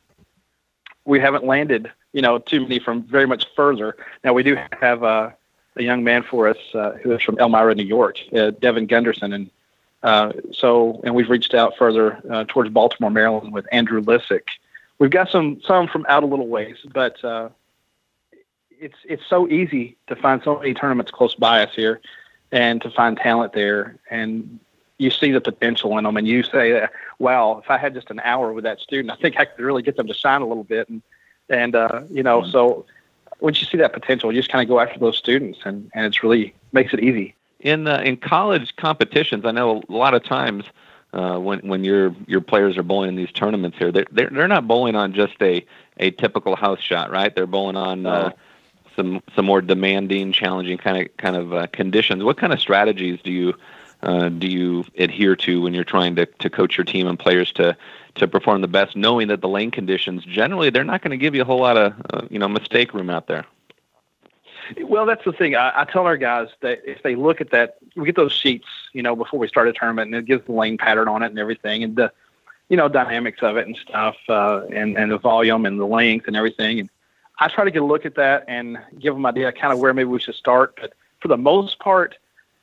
we 1.06 1.18
haven't 1.20 1.44
landed, 1.44 1.90
you 2.12 2.20
know, 2.20 2.38
too 2.38 2.60
many 2.60 2.78
from 2.78 3.02
very 3.02 3.26
much 3.26 3.46
further. 3.56 3.96
Now 4.22 4.32
we 4.34 4.42
do 4.42 4.58
have 4.80 5.02
uh, 5.02 5.30
a 5.76 5.82
young 5.82 6.04
man 6.04 6.22
for 6.22 6.48
us 6.48 6.58
uh, 6.74 6.92
who 7.02 7.12
is 7.12 7.22
from 7.22 7.38
Elmira, 7.38 7.74
New 7.74 7.84
York, 7.84 8.18
uh, 8.34 8.50
Devin 8.50 8.86
Gunderson, 8.86 9.32
and 9.32 9.50
uh, 10.02 10.32
so 10.52 11.00
and 11.04 11.14
we've 11.14 11.30
reached 11.30 11.54
out 11.54 11.72
further 11.78 12.20
uh, 12.30 12.44
towards 12.48 12.70
Baltimore, 12.70 13.10
Maryland, 13.10 13.52
with 13.52 13.66
Andrew 13.72 14.02
Lissick, 14.02 14.42
we've 14.98 15.10
got 15.10 15.28
some 15.28 15.60
some 15.66 15.88
from 15.88 16.06
out 16.08 16.22
a 16.22 16.26
little 16.26 16.48
ways, 16.48 16.76
but 16.92 17.22
uh, 17.24 17.48
it's 18.70 18.96
it's 19.04 19.26
so 19.28 19.48
easy 19.48 19.96
to 20.06 20.16
find 20.16 20.42
so 20.42 20.58
many 20.58 20.74
tournaments 20.74 21.10
close 21.10 21.34
by 21.34 21.62
us 21.62 21.74
here, 21.74 22.00
and 22.52 22.80
to 22.82 22.90
find 22.90 23.16
talent 23.16 23.52
there, 23.52 23.96
and 24.10 24.60
you 24.98 25.10
see 25.10 25.30
the 25.30 25.40
potential 25.40 25.96
in 25.98 26.04
them, 26.04 26.16
and 26.16 26.26
you 26.26 26.42
say, 26.42 26.86
"Wow, 27.18 27.60
if 27.62 27.70
I 27.70 27.78
had 27.78 27.94
just 27.94 28.10
an 28.10 28.20
hour 28.20 28.52
with 28.52 28.64
that 28.64 28.80
student, 28.80 29.10
I 29.10 29.16
think 29.20 29.38
I 29.38 29.44
could 29.44 29.62
really 29.62 29.82
get 29.82 29.96
them 29.96 30.06
to 30.06 30.14
shine 30.14 30.42
a 30.42 30.46
little 30.46 30.64
bit." 30.64 30.88
And 30.88 31.02
and 31.48 31.74
uh, 31.74 32.02
you 32.10 32.22
know, 32.22 32.42
mm-hmm. 32.42 32.50
so 32.50 32.86
once 33.40 33.60
you 33.60 33.66
see 33.66 33.78
that 33.78 33.92
potential, 33.92 34.32
you 34.32 34.40
just 34.40 34.50
kind 34.50 34.62
of 34.62 34.68
go 34.68 34.80
after 34.80 34.98
those 34.98 35.16
students, 35.16 35.60
and 35.64 35.90
and 35.94 36.06
it's 36.06 36.22
really 36.22 36.54
makes 36.72 36.92
it 36.92 37.00
easy. 37.00 37.34
In 37.60 37.86
uh, 37.86 38.02
in 38.04 38.16
college 38.16 38.76
competitions, 38.76 39.44
I 39.44 39.50
know 39.50 39.82
a 39.88 39.92
lot 39.92 40.14
of 40.14 40.24
times 40.24 40.64
uh, 41.12 41.38
when 41.38 41.60
when 41.60 41.84
your 41.84 42.14
your 42.26 42.40
players 42.40 42.76
are 42.76 42.82
bowling 42.82 43.08
in 43.08 43.16
these 43.16 43.32
tournaments 43.32 43.78
here. 43.78 43.92
They're 43.92 44.06
they're, 44.10 44.30
they're 44.30 44.48
not 44.48 44.66
bowling 44.66 44.94
on 44.96 45.12
just 45.12 45.34
a 45.40 45.64
a 45.98 46.10
typical 46.12 46.56
house 46.56 46.80
shot, 46.80 47.10
right? 47.10 47.34
They're 47.34 47.46
bowling 47.46 47.76
on 47.76 48.06
uh, 48.06 48.30
some 48.94 49.22
some 49.34 49.46
more 49.46 49.62
demanding, 49.62 50.32
challenging 50.32 50.78
kind 50.78 51.02
of 51.02 51.16
kind 51.16 51.36
of 51.36 51.52
uh, 51.52 51.66
conditions. 51.68 52.22
What 52.22 52.36
kind 52.36 52.52
of 52.52 52.60
strategies 52.60 53.20
do 53.22 53.30
you 53.30 53.54
uh, 54.06 54.28
do 54.28 54.46
you 54.46 54.84
adhere 54.96 55.34
to 55.34 55.60
when 55.60 55.74
you're 55.74 55.84
trying 55.84 56.14
to 56.16 56.26
to 56.26 56.48
coach 56.48 56.76
your 56.78 56.84
team 56.84 57.06
and 57.06 57.18
players 57.18 57.52
to 57.52 57.76
to 58.14 58.28
perform 58.28 58.60
the 58.60 58.68
best, 58.68 58.96
knowing 58.96 59.28
that 59.28 59.40
the 59.40 59.48
lane 59.48 59.70
conditions 59.70 60.24
generally 60.24 60.70
they're 60.70 60.84
not 60.84 61.02
going 61.02 61.10
to 61.10 61.16
give 61.16 61.34
you 61.34 61.42
a 61.42 61.44
whole 61.44 61.60
lot 61.60 61.76
of 61.76 61.92
uh, 62.10 62.22
you 62.30 62.38
know 62.38 62.48
mistake 62.48 62.94
room 62.94 63.10
out 63.10 63.26
there. 63.26 63.44
Well, 64.82 65.06
that's 65.06 65.24
the 65.24 65.32
thing. 65.32 65.54
I, 65.54 65.82
I 65.82 65.84
tell 65.84 66.06
our 66.06 66.16
guys 66.16 66.48
that 66.60 66.82
if 66.84 67.02
they 67.02 67.14
look 67.14 67.40
at 67.40 67.50
that, 67.50 67.78
we 67.94 68.04
get 68.04 68.16
those 68.16 68.32
sheets, 68.32 68.66
you 68.92 69.02
know, 69.02 69.14
before 69.14 69.38
we 69.38 69.46
start 69.46 69.68
a 69.68 69.72
tournament, 69.72 70.12
and 70.12 70.16
it 70.16 70.26
gives 70.26 70.44
the 70.46 70.52
lane 70.52 70.76
pattern 70.76 71.06
on 71.08 71.22
it 71.22 71.26
and 71.26 71.38
everything, 71.38 71.84
and 71.84 71.94
the, 71.94 72.12
you 72.68 72.76
know, 72.76 72.88
dynamics 72.88 73.42
of 73.42 73.56
it 73.56 73.66
and 73.66 73.76
stuff, 73.76 74.16
uh, 74.28 74.62
and 74.66 74.96
and 74.96 75.10
the 75.10 75.18
volume 75.18 75.66
and 75.66 75.78
the 75.78 75.86
length 75.86 76.26
and 76.26 76.36
everything. 76.36 76.80
And 76.80 76.90
I 77.38 77.48
try 77.48 77.64
to 77.64 77.70
get 77.70 77.82
a 77.82 77.84
look 77.84 78.06
at 78.06 78.14
that 78.16 78.44
and 78.48 78.78
give 78.98 79.14
them 79.14 79.24
an 79.24 79.30
idea 79.30 79.52
kind 79.52 79.72
of 79.72 79.78
where 79.78 79.92
maybe 79.92 80.08
we 80.08 80.20
should 80.20 80.34
start. 80.34 80.78
But 80.80 80.94
for 81.20 81.28
the 81.28 81.36
most 81.36 81.78
part, 81.78 82.16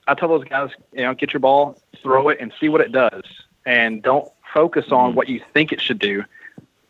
I 0.07 0.13
tell 0.15 0.29
those 0.29 0.43
guys, 0.45 0.69
you 0.91 1.01
know, 1.01 1.13
get 1.13 1.33
your 1.33 1.39
ball, 1.39 1.81
throw 2.01 2.29
it, 2.29 2.39
and 2.39 2.53
see 2.59 2.69
what 2.69 2.81
it 2.81 2.91
does, 2.91 3.23
and 3.65 4.01
don't 4.01 4.29
focus 4.53 4.91
on 4.91 5.15
what 5.15 5.29
you 5.29 5.41
think 5.53 5.71
it 5.71 5.81
should 5.81 5.99
do. 5.99 6.23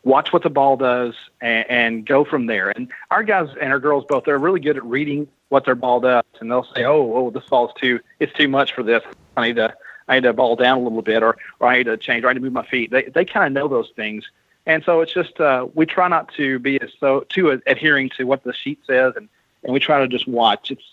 Watch 0.03 0.34
what 0.34 0.43
the 0.43 0.50
ball 0.50 0.75
does 0.75 1.13
and, 1.39 1.70
and 1.70 2.05
go 2.05 2.25
from 2.25 2.48
there. 2.48 2.70
And 2.70 2.89
our 3.10 3.24
guys 3.24 3.50
and 3.62 3.72
our 3.72 3.79
girls 3.79 4.03
both, 4.10 4.25
they're 4.25 4.38
really 4.38 4.60
good 4.60 4.75
at 4.75 4.84
reading 4.84 5.27
what 5.50 5.65
their 5.65 5.75
ball 5.75 6.00
does, 6.00 6.24
and 6.39 6.51
they'll 6.51 6.67
say, 6.75 6.84
"Oh, 6.84 7.13
oh, 7.15 7.29
this 7.29 7.46
ball's 7.46 7.72
too, 7.79 8.00
it's 8.20 8.34
too 8.34 8.48
much 8.48 8.74
for 8.74 8.84
this. 8.84 9.03
I 9.38 9.48
need 9.48 9.55
to, 9.58 9.74
I 10.08 10.15
need 10.15 10.24
to 10.24 10.34
ball 10.34 10.55
down 10.55 10.79
a 10.79 10.82
little 10.82 11.01
bit, 11.01 11.24
or, 11.24 11.38
or 11.60 11.67
I 11.67 11.77
need 11.77 11.86
to 11.86 11.98
change, 11.98 12.25
or 12.25 12.29
I 12.29 12.34
need 12.34 12.39
to 12.39 12.46
move 12.46 12.53
my 12.53 12.65
feet." 12.65 12.91
They, 12.91 13.03
they 13.03 13.24
kind 13.24 13.46
of 13.46 13.53
know 13.53 13.67
those 13.67 13.91
things, 13.96 14.25
and 14.65 14.84
so 14.84 15.01
it's 15.01 15.13
just 15.13 15.39
uh, 15.39 15.67
we 15.74 15.86
try 15.86 16.08
not 16.08 16.34
to 16.36 16.60
be 16.60 16.82
as 16.82 16.89
so 17.00 17.22
too 17.29 17.62
adhering 17.67 18.10
to 18.17 18.25
what 18.25 18.43
the 18.43 18.53
sheet 18.53 18.79
says, 18.86 19.13
and 19.15 19.29
and 19.63 19.74
we 19.74 19.79
try 19.79 20.00
to 20.00 20.08
just 20.08 20.27
watch. 20.27 20.72
It's 20.72 20.84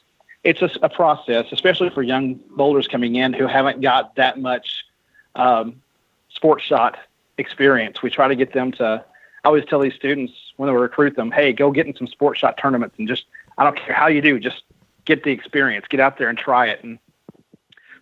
it's 0.44 0.62
a, 0.62 0.70
a 0.82 0.88
process, 0.88 1.46
especially 1.52 1.90
for 1.90 2.02
young 2.02 2.40
bowlers 2.50 2.88
coming 2.88 3.16
in 3.16 3.32
who 3.32 3.46
haven't 3.46 3.80
got 3.80 4.14
that 4.16 4.40
much 4.40 4.84
um, 5.34 5.80
sports 6.30 6.64
shot 6.64 6.98
experience. 7.38 8.02
We 8.02 8.10
try 8.10 8.28
to 8.28 8.36
get 8.36 8.52
them 8.52 8.72
to. 8.72 9.04
I 9.42 9.48
always 9.48 9.64
tell 9.64 9.80
these 9.80 9.94
students 9.94 10.32
when 10.56 10.72
we 10.72 10.78
recruit 10.78 11.16
them, 11.16 11.30
"Hey, 11.30 11.52
go 11.52 11.70
get 11.70 11.86
in 11.86 11.94
some 11.94 12.06
sports 12.06 12.40
shot 12.40 12.58
tournaments 12.58 12.96
and 12.98 13.08
just 13.08 13.24
I 13.58 13.64
don't 13.64 13.76
care 13.76 13.94
how 13.94 14.06
you 14.06 14.20
do, 14.20 14.38
just 14.38 14.62
get 15.04 15.24
the 15.24 15.30
experience, 15.30 15.86
get 15.88 16.00
out 16.00 16.18
there 16.18 16.28
and 16.28 16.38
try 16.38 16.66
it." 16.66 16.82
And 16.82 16.98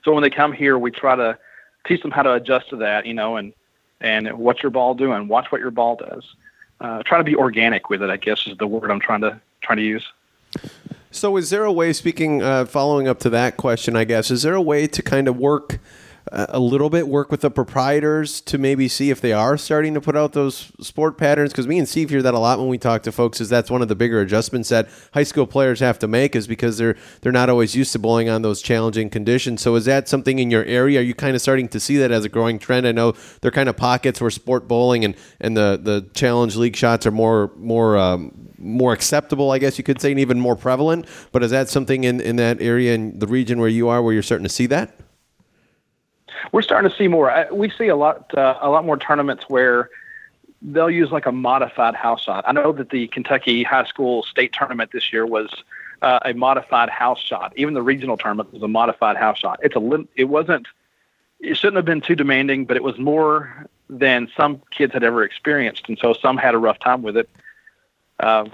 so 0.05 0.13
when 0.13 0.23
they 0.23 0.31
come 0.31 0.53
here, 0.53 0.79
we 0.79 0.91
try 0.91 1.17
to 1.17 1.39
teach 1.87 2.03
them 2.03 2.11
how 2.11 2.23
to 2.23 2.35
adjust 2.35 2.71
to 2.71 2.77
that, 2.77 3.07
you 3.07 3.15
know, 3.15 3.37
and 3.37 3.53
and 4.01 4.39
what's 4.39 4.63
your 4.63 4.71
ball 4.71 4.95
doing? 4.95 5.27
Watch 5.27 5.51
what 5.51 5.61
your 5.61 5.73
ball 5.73 5.97
does. 5.97 6.25
Uh, 6.81 7.03
try 7.03 7.19
to 7.19 7.25
be 7.25 7.35
organic 7.35 7.91
with 7.91 8.03
it. 8.03 8.11
I 8.11 8.17
guess 8.17 8.47
is 8.47 8.57
the 8.59 8.67
word 8.67 8.91
I'm 8.91 9.01
trying 9.01 9.23
to 9.23 9.41
trying 9.61 9.79
to 9.79 9.83
use. 9.83 10.07
So, 11.19 11.37
is 11.37 11.51
there 11.51 11.65
a 11.65 11.73
way? 11.73 11.93
Speaking, 11.93 12.45
uh, 12.45 12.65
following 12.65 13.09
up 13.09 13.19
to 13.21 13.31
that 13.31 13.57
question, 13.57 13.97
I 13.97 14.05
guess, 14.05 14.31
is 14.31 14.43
there 14.43 14.55
a 14.55 14.63
way 14.63 14.87
to 14.87 15.03
kind 15.03 15.27
of 15.27 15.37
work? 15.37 15.81
A 16.33 16.59
little 16.59 16.91
bit, 16.91 17.09
work 17.09 17.31
with 17.31 17.41
the 17.41 17.51
proprietors 17.51 18.41
to 18.43 18.59
maybe 18.59 18.89
see 18.89 19.11
if 19.11 19.21
they 19.21 19.33
are 19.33 19.57
starting 19.57 19.95
to 19.95 20.01
put 20.01 20.17
out 20.17 20.33
those 20.33 20.73
sport 20.81 21.19
patterns. 21.19 21.53
Because 21.53 21.67
me 21.67 21.79
and 21.79 21.89
Steve 21.89 22.11
hear 22.11 22.23
that 22.23 22.35
a 22.35 22.39
lot 22.39 22.59
when 22.59 22.69
we 22.69 22.79
talk 22.79 23.03
to 23.05 23.13
folks. 23.13 23.41
Is 23.41 23.49
that's 23.49 23.71
one 23.71 23.83
of 23.83 23.89
the 23.89 23.95
bigger 23.95 24.21
adjustments 24.21 24.69
that 24.69 24.89
high 25.15 25.23
school 25.23 25.47
players 25.47 25.81
have 25.81 25.99
to 26.01 26.09
make 26.09 26.37
is 26.37 26.47
because 26.47 26.79
they're 26.79 26.97
they're 27.21 27.33
not 27.33 27.49
always 27.49 27.75
used 27.75 27.93
to 27.93 27.99
bowling 27.99 28.29
on 28.29 28.43
those 28.43 28.63
challenging 28.63 29.11
conditions. 29.11 29.63
So 29.63 29.75
is 29.75 29.85
that 29.87 30.09
something 30.09 30.39
in 30.39 30.51
your 30.51 30.65
area? 30.65 31.01
Are 31.01 31.03
you 31.03 31.15
kind 31.15 31.35
of 31.35 31.43
starting 31.43 31.69
to 31.69 31.81
see 31.81 31.97
that 31.99 32.11
as 32.11 32.25
a 32.25 32.29
growing 32.29 32.59
trend? 32.59 32.87
I 32.87 32.93
know 32.93 33.13
there 33.41 33.49
are 33.49 33.53
kind 33.53 33.69
of 33.69 33.77
pockets 33.77 34.21
where 34.21 34.31
sport 34.31 34.69
bowling 34.69 35.05
and 35.05 35.15
and 35.41 35.57
the 35.57 35.79
the 35.83 36.09
challenge 36.15 36.57
league 36.57 36.77
shots 36.77 37.07
are 37.07 37.13
more 37.13 37.53
more. 37.57 37.97
Um, 37.97 38.45
more 38.61 38.93
acceptable, 38.93 39.53
I 39.53 39.59
guess 39.59 39.79
you 39.79 39.85
could 39.85 40.01
say, 40.01 40.11
and 40.11 40.19
even 40.19 40.41
more 40.41 40.57
prevalent. 40.57 41.07
But 41.31 41.45
is 41.45 41.53
that 41.53 41.69
something 41.69 42.03
in, 42.03 42.21
in 42.21 42.35
that 42.37 42.61
area 42.61 42.93
in 42.93 43.17
the 43.21 43.29
region 43.29 43.61
where 43.61 43.69
you 43.69 43.89
are 43.89 44.03
where 44.03 44.13
you're 44.13 44.23
starting 44.23 44.43
to 44.43 44.53
see 44.53 44.67
that? 44.67 44.99
We're 46.53 46.63
starting 46.63 46.91
to 46.91 46.97
see 46.97 47.09
more. 47.09 47.47
We 47.53 47.71
see 47.71 47.89
a 47.89 47.97
lot, 47.97 48.37
uh, 48.37 48.59
a 48.61 48.69
lot 48.69 48.85
more 48.85 48.97
tournaments 48.97 49.45
where 49.49 49.91
they'll 50.63 50.91
use 50.91 51.11
like 51.11 51.27
a 51.27 51.33
modified 51.33 51.95
house 51.95 52.23
shot. 52.23 52.45
I 52.47 52.53
know 52.53 52.73
that 52.73 52.91
the 52.91 53.09
Kentucky 53.09 53.63
High 53.63 53.85
School 53.85 54.23
State 54.25 54.53
Tournament 54.53 54.91
this 54.93 55.13
year 55.13 55.27
was 55.27 55.49
uh, 56.03 56.21
a 56.25 56.35
modified 56.35 56.89
house 56.89 57.21
shot. 57.21 57.53
Even 57.57 57.75
the 57.75 57.83
regional 57.83 58.17
tournament 58.17 58.53
was 58.53 58.63
a 58.63 58.69
modified 58.69 59.17
house 59.17 59.39
shot. 59.39 59.61
It's 59.63 59.77
a 59.77 59.81
lim- 59.81 60.09
it 60.17 60.25
wasn't 60.25 60.67
it 61.41 61.57
shouldn't 61.57 61.77
have 61.77 61.85
been 61.85 62.01
too 62.01 62.17
demanding, 62.17 62.65
but 62.65 62.77
it 62.77 62.83
was 62.83 62.99
more 62.99 63.67
than 63.89 64.29
some 64.37 64.61
kids 64.71 64.93
had 64.93 65.05
ever 65.05 65.23
experienced, 65.23 65.89
and 65.89 65.99
so 65.99 66.13
some 66.13 66.37
had 66.37 66.55
a 66.55 66.59
rough 66.59 66.79
time 66.81 67.03
with 67.03 67.17
it. 67.17 67.29
Uh, 68.19 68.47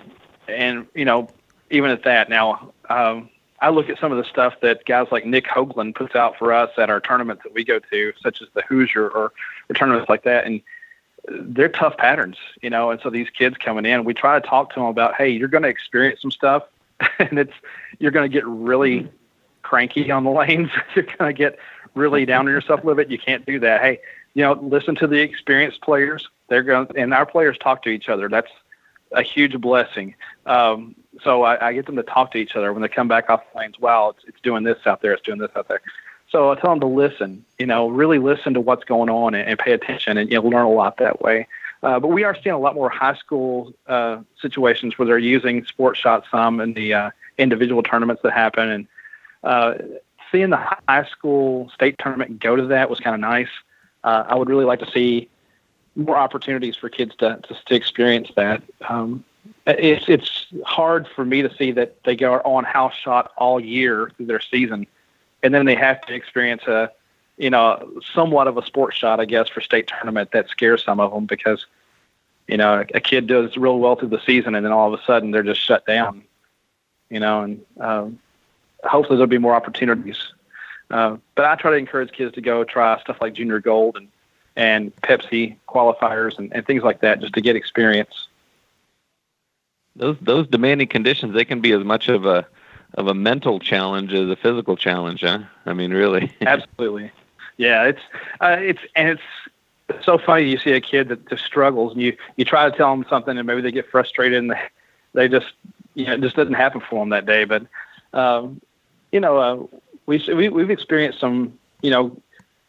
and 0.48 0.86
you 0.94 1.04
know, 1.04 1.28
even 1.70 1.90
at 1.90 2.04
that, 2.04 2.28
now 2.28 2.72
um, 2.90 3.30
I 3.60 3.70
look 3.70 3.88
at 3.88 3.98
some 3.98 4.12
of 4.12 4.18
the 4.18 4.24
stuff 4.24 4.54
that 4.62 4.84
guys 4.84 5.08
like 5.10 5.24
Nick 5.24 5.46
Hoagland 5.46 5.94
puts 5.94 6.14
out 6.14 6.36
for 6.38 6.52
us 6.52 6.70
at 6.76 6.90
our 6.90 7.00
tournaments 7.00 7.44
that 7.44 7.54
we 7.54 7.64
go 7.64 7.78
to, 7.78 8.12
such 8.22 8.42
as 8.42 8.48
the 8.54 8.62
Hoosier 8.62 9.08
or, 9.08 9.32
or 9.68 9.74
tournaments 9.74 10.08
like 10.08 10.24
that, 10.24 10.44
and 10.44 10.60
they're 11.28 11.68
tough 11.68 11.96
patterns, 11.96 12.36
you 12.62 12.70
know. 12.70 12.90
And 12.90 13.00
so 13.00 13.10
these 13.10 13.30
kids 13.30 13.56
coming 13.56 13.86
in, 13.86 14.04
we 14.04 14.12
try 14.14 14.38
to 14.38 14.46
talk 14.46 14.70
to 14.74 14.80
them 14.80 14.88
about, 14.88 15.14
hey, 15.14 15.30
you're 15.30 15.48
going 15.48 15.62
to 15.62 15.68
experience 15.68 16.20
some 16.20 16.30
stuff, 16.30 16.64
and 17.18 17.38
it's 17.38 17.54
you're 17.98 18.10
going 18.10 18.30
to 18.30 18.32
get 18.32 18.46
really 18.46 19.08
cranky 19.62 20.10
on 20.10 20.24
the 20.24 20.30
lanes. 20.30 20.70
you're 20.94 21.06
going 21.18 21.34
to 21.34 21.38
get 21.38 21.58
really 21.94 22.26
down 22.26 22.46
on 22.46 22.52
yourself 22.52 22.82
a 22.82 22.86
little 22.86 22.96
bit. 22.96 23.10
You 23.10 23.18
can't 23.18 23.46
do 23.46 23.58
that. 23.60 23.80
Hey, 23.80 24.00
you 24.34 24.42
know, 24.42 24.54
listen 24.54 24.94
to 24.96 25.06
the 25.06 25.20
experienced 25.20 25.80
players. 25.80 26.28
They're 26.48 26.62
going, 26.62 26.88
and 26.96 27.14
our 27.14 27.24
players 27.24 27.56
talk 27.58 27.82
to 27.84 27.88
each 27.88 28.08
other. 28.08 28.28
That's 28.28 28.50
a 29.12 29.22
huge 29.22 29.60
blessing. 29.60 30.14
Um, 30.46 30.94
so 31.22 31.42
I, 31.42 31.68
I 31.68 31.72
get 31.72 31.86
them 31.86 31.96
to 31.96 32.02
talk 32.02 32.32
to 32.32 32.38
each 32.38 32.56
other 32.56 32.72
when 32.72 32.82
they 32.82 32.88
come 32.88 33.08
back 33.08 33.30
off 33.30 33.42
the 33.52 33.58
lanes. 33.58 33.78
Wow, 33.78 34.10
it's, 34.10 34.24
it's 34.26 34.40
doing 34.42 34.64
this 34.64 34.78
out 34.86 35.02
there. 35.02 35.12
It's 35.12 35.22
doing 35.22 35.38
this 35.38 35.50
out 35.56 35.68
there. 35.68 35.80
So 36.30 36.50
I 36.50 36.56
tell 36.56 36.70
them 36.70 36.80
to 36.80 36.86
listen. 36.86 37.44
You 37.58 37.66
know, 37.66 37.88
really 37.88 38.18
listen 38.18 38.54
to 38.54 38.60
what's 38.60 38.84
going 38.84 39.10
on 39.10 39.34
and, 39.34 39.48
and 39.48 39.58
pay 39.58 39.72
attention, 39.72 40.18
and 40.18 40.30
you'll 40.30 40.48
learn 40.50 40.66
a 40.66 40.70
lot 40.70 40.96
that 40.98 41.20
way. 41.22 41.46
Uh, 41.82 42.00
but 42.00 42.08
we 42.08 42.24
are 42.24 42.34
seeing 42.42 42.54
a 42.54 42.58
lot 42.58 42.74
more 42.74 42.88
high 42.88 43.14
school 43.14 43.72
uh, 43.86 44.18
situations 44.40 44.98
where 44.98 45.06
they're 45.06 45.18
using 45.18 45.64
sports 45.64 46.00
shots 46.00 46.26
some 46.30 46.60
in 46.60 46.72
the 46.72 46.94
uh, 46.94 47.10
individual 47.38 47.82
tournaments 47.82 48.22
that 48.22 48.32
happen, 48.32 48.68
and 48.68 48.88
uh, 49.44 49.74
seeing 50.32 50.50
the 50.50 50.60
high 50.88 51.04
school 51.04 51.70
state 51.74 51.96
tournament 51.98 52.40
go 52.40 52.56
to 52.56 52.66
that 52.66 52.90
was 52.90 52.98
kind 53.00 53.14
of 53.14 53.20
nice. 53.20 53.48
Uh, 54.02 54.24
I 54.26 54.34
would 54.34 54.48
really 54.48 54.64
like 54.64 54.80
to 54.80 54.90
see 54.90 55.28
more 55.96 56.16
opportunities 56.16 56.76
for 56.76 56.88
kids 56.88 57.14
to 57.16 57.40
to, 57.48 57.56
to 57.66 57.74
experience 57.74 58.30
that. 58.36 58.62
Um, 58.88 59.24
it's 59.66 60.08
it's 60.08 60.46
hard 60.64 61.06
for 61.08 61.24
me 61.24 61.42
to 61.42 61.54
see 61.54 61.72
that 61.72 62.02
they 62.04 62.16
go 62.16 62.34
on 62.44 62.64
house 62.64 62.94
shot 62.94 63.32
all 63.36 63.60
year 63.60 64.10
through 64.16 64.26
their 64.26 64.40
season, 64.40 64.86
and 65.42 65.54
then 65.54 65.66
they 65.66 65.74
have 65.74 66.00
to 66.02 66.14
experience 66.14 66.62
a 66.64 66.90
you 67.36 67.50
know 67.50 68.00
somewhat 68.14 68.46
of 68.46 68.56
a 68.56 68.64
sports 68.64 68.96
shot, 68.96 69.20
I 69.20 69.24
guess, 69.24 69.48
for 69.48 69.60
state 69.60 69.86
tournament 69.88 70.30
that 70.32 70.48
scares 70.48 70.84
some 70.84 71.00
of 71.00 71.12
them 71.12 71.26
because 71.26 71.66
you 72.48 72.56
know 72.56 72.84
a, 72.94 73.00
kid 73.00 73.26
does 73.26 73.56
real 73.56 73.78
well 73.78 73.96
through 73.96 74.08
the 74.08 74.20
season, 74.20 74.54
and 74.54 74.64
then 74.64 74.72
all 74.72 74.92
of 74.92 74.98
a 74.98 75.02
sudden 75.04 75.30
they're 75.30 75.42
just 75.42 75.60
shut 75.60 75.86
down. 75.86 76.22
You 77.10 77.20
know, 77.20 77.42
and 77.42 77.60
um, 77.80 78.18
hopefully 78.82 79.16
there'll 79.16 79.28
be 79.28 79.38
more 79.38 79.54
opportunities. 79.54 80.18
Uh, 80.90 81.16
but 81.34 81.44
I 81.44 81.54
try 81.56 81.70
to 81.70 81.76
encourage 81.76 82.12
kids 82.12 82.34
to 82.34 82.40
go 82.40 82.64
try 82.64 82.98
stuff 83.00 83.18
like 83.20 83.34
Junior 83.34 83.60
Gold 83.60 83.96
and 83.96 84.08
and 84.56 84.94
Pepsi 84.96 85.56
qualifiers 85.68 86.38
and, 86.38 86.52
and 86.54 86.66
things 86.66 86.82
like 86.82 87.00
that 87.00 87.20
just 87.20 87.34
to 87.34 87.40
get 87.40 87.56
experience. 87.56 88.28
Those 89.96 90.16
those 90.20 90.46
demanding 90.48 90.88
conditions 90.88 91.34
they 91.34 91.44
can 91.44 91.60
be 91.60 91.72
as 91.72 91.84
much 91.84 92.08
of 92.08 92.26
a 92.26 92.46
of 92.94 93.08
a 93.08 93.14
mental 93.14 93.58
challenge 93.58 94.12
as 94.12 94.28
a 94.28 94.36
physical 94.36 94.76
challenge 94.76 95.22
huh? 95.22 95.40
I 95.66 95.72
mean 95.72 95.92
really. 95.92 96.32
Absolutely. 96.40 97.10
Yeah 97.56 97.84
it's 97.84 98.00
uh, 98.40 98.56
it's 98.58 98.80
and 98.96 99.08
it's 99.08 100.04
so 100.04 100.18
funny 100.18 100.48
you 100.48 100.58
see 100.58 100.72
a 100.72 100.80
kid 100.80 101.08
that 101.08 101.28
just 101.28 101.44
struggles 101.44 101.92
and 101.92 102.02
you 102.02 102.16
you 102.36 102.44
try 102.44 102.68
to 102.68 102.76
tell 102.76 102.90
them 102.90 103.06
something 103.08 103.36
and 103.38 103.46
maybe 103.46 103.60
they 103.60 103.70
get 103.70 103.88
frustrated 103.88 104.38
and 104.38 104.50
they, 104.50 104.60
they 105.12 105.28
just 105.28 105.52
you 105.94 106.06
know 106.06 106.14
it 106.14 106.20
just 106.20 106.36
doesn't 106.36 106.54
happen 106.54 106.80
for 106.80 107.00
them 107.00 107.10
that 107.10 107.26
day. 107.26 107.44
But 107.44 107.66
um 108.12 108.60
you 109.12 109.20
know 109.20 109.38
uh, 109.38 109.78
we, 110.06 110.18
we 110.34 110.48
we've 110.48 110.70
experienced 110.70 111.20
some 111.20 111.56
you 111.82 111.90
know 111.90 112.20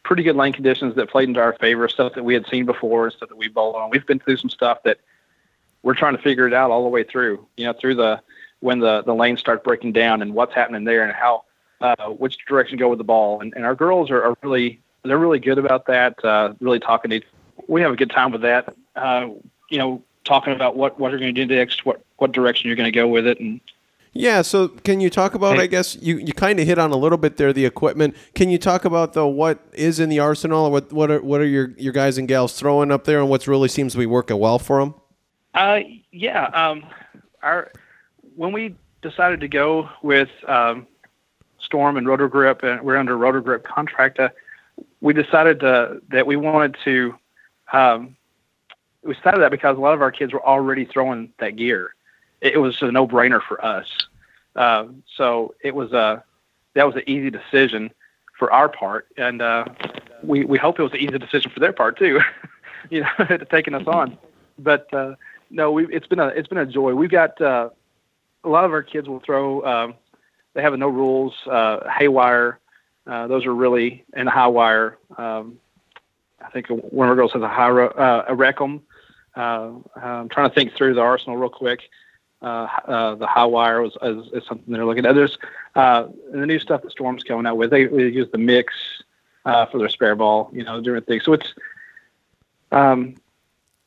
pretty 0.05 0.23
good 0.23 0.35
lane 0.35 0.53
conditions 0.53 0.95
that 0.95 1.09
played 1.09 1.27
into 1.27 1.41
our 1.41 1.53
favor 1.53 1.89
stuff 1.89 2.13
that 2.13 2.23
we 2.23 2.33
had 2.33 2.47
seen 2.47 2.65
before 2.65 3.05
and 3.05 3.13
stuff 3.13 3.27
that 3.27 3.37
we 3.37 3.49
bowled 3.49 3.75
on 3.75 3.89
we've 3.89 4.05
been 4.05 4.19
through 4.19 4.37
some 4.37 4.49
stuff 4.49 4.81
that 4.83 4.99
we're 5.85 5.93
trying 5.93 6.17
to 6.17 6.21
figure 6.21 6.47
it 6.47 6.53
out 6.53 6.71
all 6.71 6.83
the 6.83 6.89
way 6.89 7.03
through. 7.03 7.47
You 7.55 7.67
know, 7.67 7.73
through 7.73 7.95
the 7.95 8.19
when 8.59 8.79
the 8.79 9.03
the 9.03 9.13
lanes 9.13 9.39
start 9.39 9.63
breaking 9.63 9.93
down 9.93 10.21
and 10.21 10.33
what's 10.33 10.53
happening 10.53 10.83
there 10.83 11.03
and 11.03 11.13
how 11.13 11.43
uh, 11.79 12.07
which 12.07 12.43
direction 12.47 12.77
to 12.77 12.83
go 12.83 12.89
with 12.89 12.97
the 12.97 13.05
ball. 13.05 13.39
And, 13.39 13.53
and 13.55 13.63
our 13.63 13.75
girls 13.75 14.09
are, 14.09 14.21
are 14.21 14.35
really 14.41 14.81
they're 15.03 15.19
really 15.19 15.39
good 15.39 15.59
about 15.59 15.85
that. 15.85 16.25
Uh, 16.25 16.55
really 16.59 16.79
talking 16.79 17.11
to. 17.11 17.17
each 17.17 17.25
We 17.67 17.81
have 17.81 17.93
a 17.93 17.95
good 17.95 18.09
time 18.09 18.31
with 18.31 18.41
that. 18.41 18.75
Uh, 18.95 19.29
you 19.69 19.77
know, 19.77 20.01
talking 20.23 20.53
about 20.53 20.75
what 20.75 20.99
what 20.99 21.11
you're 21.11 21.19
going 21.19 21.33
to 21.35 21.45
do 21.45 21.55
next, 21.55 21.85
what 21.85 22.01
what 22.17 22.31
direction 22.31 22.67
you're 22.67 22.75
going 22.75 22.91
to 22.91 22.99
go 22.99 23.07
with 23.07 23.27
it, 23.27 23.39
and 23.39 23.61
Yeah, 24.17 24.43
so 24.43 24.69
can 24.69 25.01
you 25.01 25.09
talk 25.09 25.35
about? 25.35 25.59
I 25.59 25.67
guess 25.67 25.97
you, 26.01 26.17
you 26.17 26.31
kind 26.31 26.57
of 26.61 26.65
hit 26.65 26.79
on 26.79 26.91
a 26.91 26.95
little 26.95 27.17
bit 27.17 27.35
there 27.35 27.51
the 27.51 27.65
equipment. 27.65 28.15
Can 28.33 28.49
you 28.49 28.57
talk 28.57 28.85
about 28.85 29.11
though 29.11 29.27
what 29.27 29.59
is 29.73 29.99
in 29.99 30.07
the 30.07 30.19
arsenal? 30.19 30.71
What 30.71 30.93
what 30.93 31.11
are 31.11 31.21
what 31.21 31.41
are 31.41 31.45
your, 31.45 31.73
your 31.77 31.91
guys 31.91 32.17
and 32.17 32.25
gals 32.25 32.57
throwing 32.57 32.91
up 32.91 33.03
there, 33.03 33.19
and 33.19 33.29
what's 33.29 33.45
really 33.45 33.67
seems 33.67 33.91
to 33.91 33.99
be 33.99 34.05
working 34.05 34.39
well 34.39 34.57
for 34.57 34.79
them? 34.79 34.95
Uh, 35.53 35.79
yeah. 36.13 36.45
Um, 36.45 36.85
our 37.43 37.73
when 38.37 38.53
we 38.53 38.75
decided 39.01 39.41
to 39.41 39.49
go 39.49 39.89
with 40.01 40.29
um, 40.47 40.87
Storm 41.59 41.97
and 41.97 42.07
Roto 42.07 42.29
Grip, 42.29 42.63
and 42.63 42.81
we're 42.83 42.95
under 42.95 43.17
Roto 43.17 43.41
Grip 43.41 43.65
contract, 43.65 44.17
uh, 44.17 44.29
we 45.01 45.13
decided 45.13 45.59
to, 45.59 46.01
that 46.09 46.25
we 46.25 46.37
wanted 46.37 46.77
to. 46.85 47.15
Um, 47.73 48.15
we 49.03 49.13
decided 49.13 49.41
that 49.41 49.51
because 49.51 49.77
a 49.77 49.81
lot 49.81 49.93
of 49.93 50.01
our 50.01 50.11
kids 50.11 50.31
were 50.31 50.43
already 50.45 50.85
throwing 50.85 51.33
that 51.39 51.57
gear. 51.57 51.93
It, 52.41 52.59
was 52.59 52.81
a 52.81 52.91
no-brainer 52.91 53.41
for 53.41 53.63
us. 53.63 53.87
Uh, 54.55 54.87
so 55.15 55.55
it 55.61 55.75
was 55.75 55.91
a 55.93 56.23
that 56.73 56.85
was 56.85 56.95
an 56.95 57.03
easy 57.07 57.29
decision 57.29 57.91
for 58.37 58.51
our 58.51 58.69
part, 58.69 59.07
and 59.17 59.41
uh, 59.41 59.65
we 60.23 60.45
we 60.45 60.57
hope 60.57 60.79
it 60.79 60.83
was 60.83 60.93
an 60.93 60.99
easy 60.99 61.17
decision 61.17 61.51
for 61.51 61.59
their 61.59 61.73
part 61.73 61.97
too. 61.97 62.19
you 62.89 63.01
know, 63.01 63.37
taking 63.51 63.73
us 63.73 63.87
on. 63.87 64.17
But 64.59 64.93
uh, 64.93 65.15
no, 65.49 65.71
we 65.71 65.87
it's 65.87 66.07
been 66.07 66.19
a 66.19 66.27
it's 66.27 66.47
been 66.47 66.57
a 66.57 66.65
joy. 66.65 66.93
We've 66.93 67.09
got 67.09 67.39
uh, 67.41 67.69
a 68.43 68.49
lot 68.49 68.65
of 68.65 68.71
our 68.71 68.83
kids 68.83 69.07
will 69.07 69.19
throw. 69.19 69.65
Um, 69.65 69.95
they 70.53 70.61
have 70.61 70.73
a 70.73 70.77
no 70.77 70.87
rules 70.87 71.33
uh, 71.49 71.89
haywire. 71.89 72.59
Uh, 73.07 73.27
those 73.27 73.45
are 73.45 73.53
really 73.53 74.03
and 74.13 74.27
high 74.27 74.47
wire. 74.47 74.97
Um, 75.17 75.59
I 76.41 76.49
think 76.51 76.67
one 76.69 77.07
of 77.07 77.11
our 77.11 77.15
girls 77.15 77.33
has 77.33 77.41
a 77.41 77.47
high 77.47 77.69
uh, 77.69 78.25
a 78.27 78.35
Reclam. 78.35 78.81
Uh, 79.35 79.71
I'm 79.95 80.29
trying 80.29 80.49
to 80.49 80.55
think 80.55 80.75
through 80.75 80.93
the 80.93 81.01
arsenal 81.01 81.37
real 81.37 81.49
quick. 81.49 81.81
Uh, 82.45 82.67
uh, 82.85 83.15
the 83.15 83.25
high 83.25 83.43
wire 83.43 83.81
was, 83.81 83.97
is, 84.03 84.31
is, 84.31 84.47
something 84.47 84.71
they're 84.71 84.85
looking 84.85 85.03
at. 85.03 85.15
There's 85.15 85.39
uh, 85.73 86.05
the 86.31 86.45
new 86.45 86.59
stuff 86.59 86.83
that 86.83 86.91
Storm's 86.91 87.23
coming 87.23 87.47
out 87.47 87.57
with. 87.57 87.71
They, 87.71 87.85
they 87.85 88.07
use 88.09 88.27
the 88.31 88.37
mix 88.37 88.71
uh, 89.45 89.65
for 89.65 89.79
their 89.79 89.89
spare 89.89 90.15
ball, 90.15 90.51
you 90.53 90.63
know, 90.63 90.79
different 90.79 91.07
things. 91.07 91.23
So 91.23 91.33
it's 91.33 91.55
um, 92.71 93.15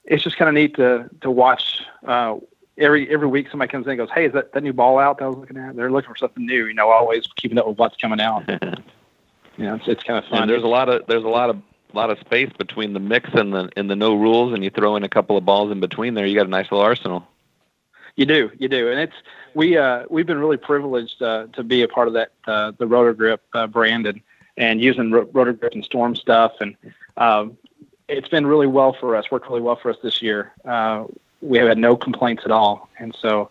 it's 0.05 0.25
just 0.25 0.37
kind 0.37 0.49
of 0.49 0.57
neat 0.57 0.75
to 0.75 1.09
to 1.21 1.31
watch. 1.31 1.83
Uh, 2.05 2.39
every 2.77 3.09
every 3.09 3.29
week 3.29 3.47
somebody 3.49 3.71
comes 3.71 3.87
in 3.87 3.91
and 3.91 3.99
goes, 3.99 4.11
"Hey, 4.13 4.27
is 4.27 4.33
that 4.33 4.53
that 4.53 4.63
new 4.65 4.73
ball 4.73 4.99
out 4.99 5.19
that 5.19 5.27
I 5.27 5.29
was 5.29 5.39
looking 5.39 5.57
at?" 5.57 5.77
They're 5.77 5.93
looking 5.93 6.11
for 6.11 6.17
something 6.17 6.45
new. 6.45 6.67
You 6.67 6.75
know, 6.75 6.89
always 6.89 7.29
keeping 7.37 7.59
up 7.59 7.69
with 7.69 7.79
what's 7.79 7.97
coming 7.97 8.21
out. 8.21 8.43
you 8.49 9.67
know, 9.67 9.77
it's, 9.77 9.87
it's 9.87 10.03
kind 10.03 10.19
of 10.19 10.29
fun. 10.29 10.43
And 10.43 10.51
there's 10.51 10.65
a 10.65 10.69
lot 10.69 10.89
of 10.89 11.07
there's 11.07 11.23
a 11.23 11.29
lot 11.29 11.51
of 11.51 11.63
lot 11.93 12.11
of 12.11 12.19
space 12.19 12.51
between 12.59 12.93
the 12.93 13.01
mix 13.01 13.31
and 13.35 13.55
the 13.55 13.69
and 13.77 13.89
the 13.89 13.95
no 13.95 14.17
rules, 14.17 14.53
and 14.53 14.65
you 14.65 14.71
throw 14.71 14.97
in 14.97 15.05
a 15.05 15.09
couple 15.09 15.37
of 15.37 15.45
balls 15.45 15.71
in 15.71 15.79
between 15.79 16.15
there. 16.15 16.27
You 16.27 16.35
got 16.35 16.47
a 16.47 16.51
nice 16.51 16.73
little 16.73 16.81
arsenal. 16.81 17.25
You 18.19 18.27
do, 18.27 18.51
you 18.59 18.67
do, 18.67 18.91
and 18.91 18.99
it's 18.99 19.15
we 19.55 19.79
uh, 19.79 20.03
we've 20.11 20.27
been 20.27 20.41
really 20.41 20.57
privileged 20.57 21.23
uh, 21.23 21.47
to 21.53 21.63
be 21.63 21.83
a 21.83 21.89
part 21.89 22.09
of 22.09 22.15
that 22.15 22.33
uh, 22.49 22.73
the 22.77 22.85
Roto 22.85 23.13
Grip 23.13 23.41
uh, 23.55 23.69
brand 23.69 24.09
and 24.09 24.21
and 24.57 24.81
using 24.81 25.13
Ro- 25.13 25.29
Roto 25.33 25.53
Grip 25.53 25.73
and 25.73 25.85
Storm 25.85 26.17
stuff, 26.17 26.55
and 26.59 26.77
um, 27.17 27.57
it's 28.09 28.27
been 28.27 28.45
really 28.45 28.67
well 28.67 28.93
for 28.93 29.15
us. 29.15 29.31
Worked 29.31 29.49
really 29.49 29.61
well 29.61 29.77
for 29.77 29.93
us 29.93 29.99
this 30.03 30.21
year. 30.21 30.53
Uh, 30.65 31.05
we 31.43 31.59
have 31.59 31.69
had 31.69 31.79
no 31.79 31.97
complaints 31.97 32.43
at 32.45 32.51
all, 32.51 32.89
and 32.99 33.17
so 33.21 33.51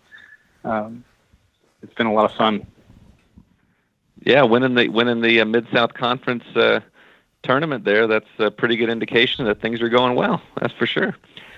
um, 0.65 1.05
it's 1.81 1.93
been 1.93 2.07
a 2.07 2.13
lot 2.13 2.29
of 2.29 2.35
fun. 2.35 2.67
Yeah, 4.25 4.43
winning 4.43 4.75
the 4.75 4.89
winning 4.89 5.21
the 5.21 5.39
uh, 5.39 5.45
Mid 5.45 5.65
South 5.71 5.93
Conference 5.93 6.43
tournament 7.41 7.85
there, 7.85 8.05
that's 8.05 8.27
a 8.37 8.51
pretty 8.51 8.75
good 8.75 8.89
indication 8.89 9.45
that 9.45 9.61
things 9.61 9.81
are 9.81 9.87
going 9.87 10.15
well. 10.15 10.41
That's 10.59 10.73
for 10.73 10.85
sure. 10.85 11.15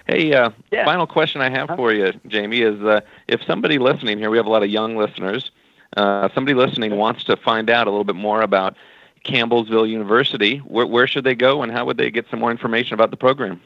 Hey, 0.09 0.33
uh, 0.33 0.49
yeah. 0.71 0.85
final 0.85 1.05
question 1.05 1.39
I 1.39 1.51
have 1.51 1.69
for 1.75 1.93
you, 1.93 2.11
Jamie, 2.25 2.61
is 2.61 2.81
uh, 2.81 3.01
if 3.27 3.43
somebody 3.43 3.77
listening 3.77 4.17
here, 4.17 4.31
we 4.31 4.37
have 4.37 4.47
a 4.47 4.49
lot 4.49 4.63
of 4.63 4.69
young 4.69 4.97
listeners. 4.97 5.51
Uh, 5.95 6.29
somebody 6.33 6.55
listening 6.55 6.97
wants 6.97 7.23
to 7.25 7.37
find 7.37 7.69
out 7.69 7.85
a 7.85 7.91
little 7.91 8.03
bit 8.03 8.15
more 8.15 8.41
about 8.41 8.75
Campbellsville 9.23 9.87
University. 9.87 10.57
Where, 10.57 10.87
where 10.87 11.05
should 11.05 11.25
they 11.25 11.35
go, 11.35 11.61
and 11.61 11.71
how 11.71 11.85
would 11.85 11.97
they 11.97 12.09
get 12.09 12.25
some 12.31 12.39
more 12.39 12.49
information 12.49 12.95
about 12.95 13.11
the 13.11 13.17
program? 13.17 13.61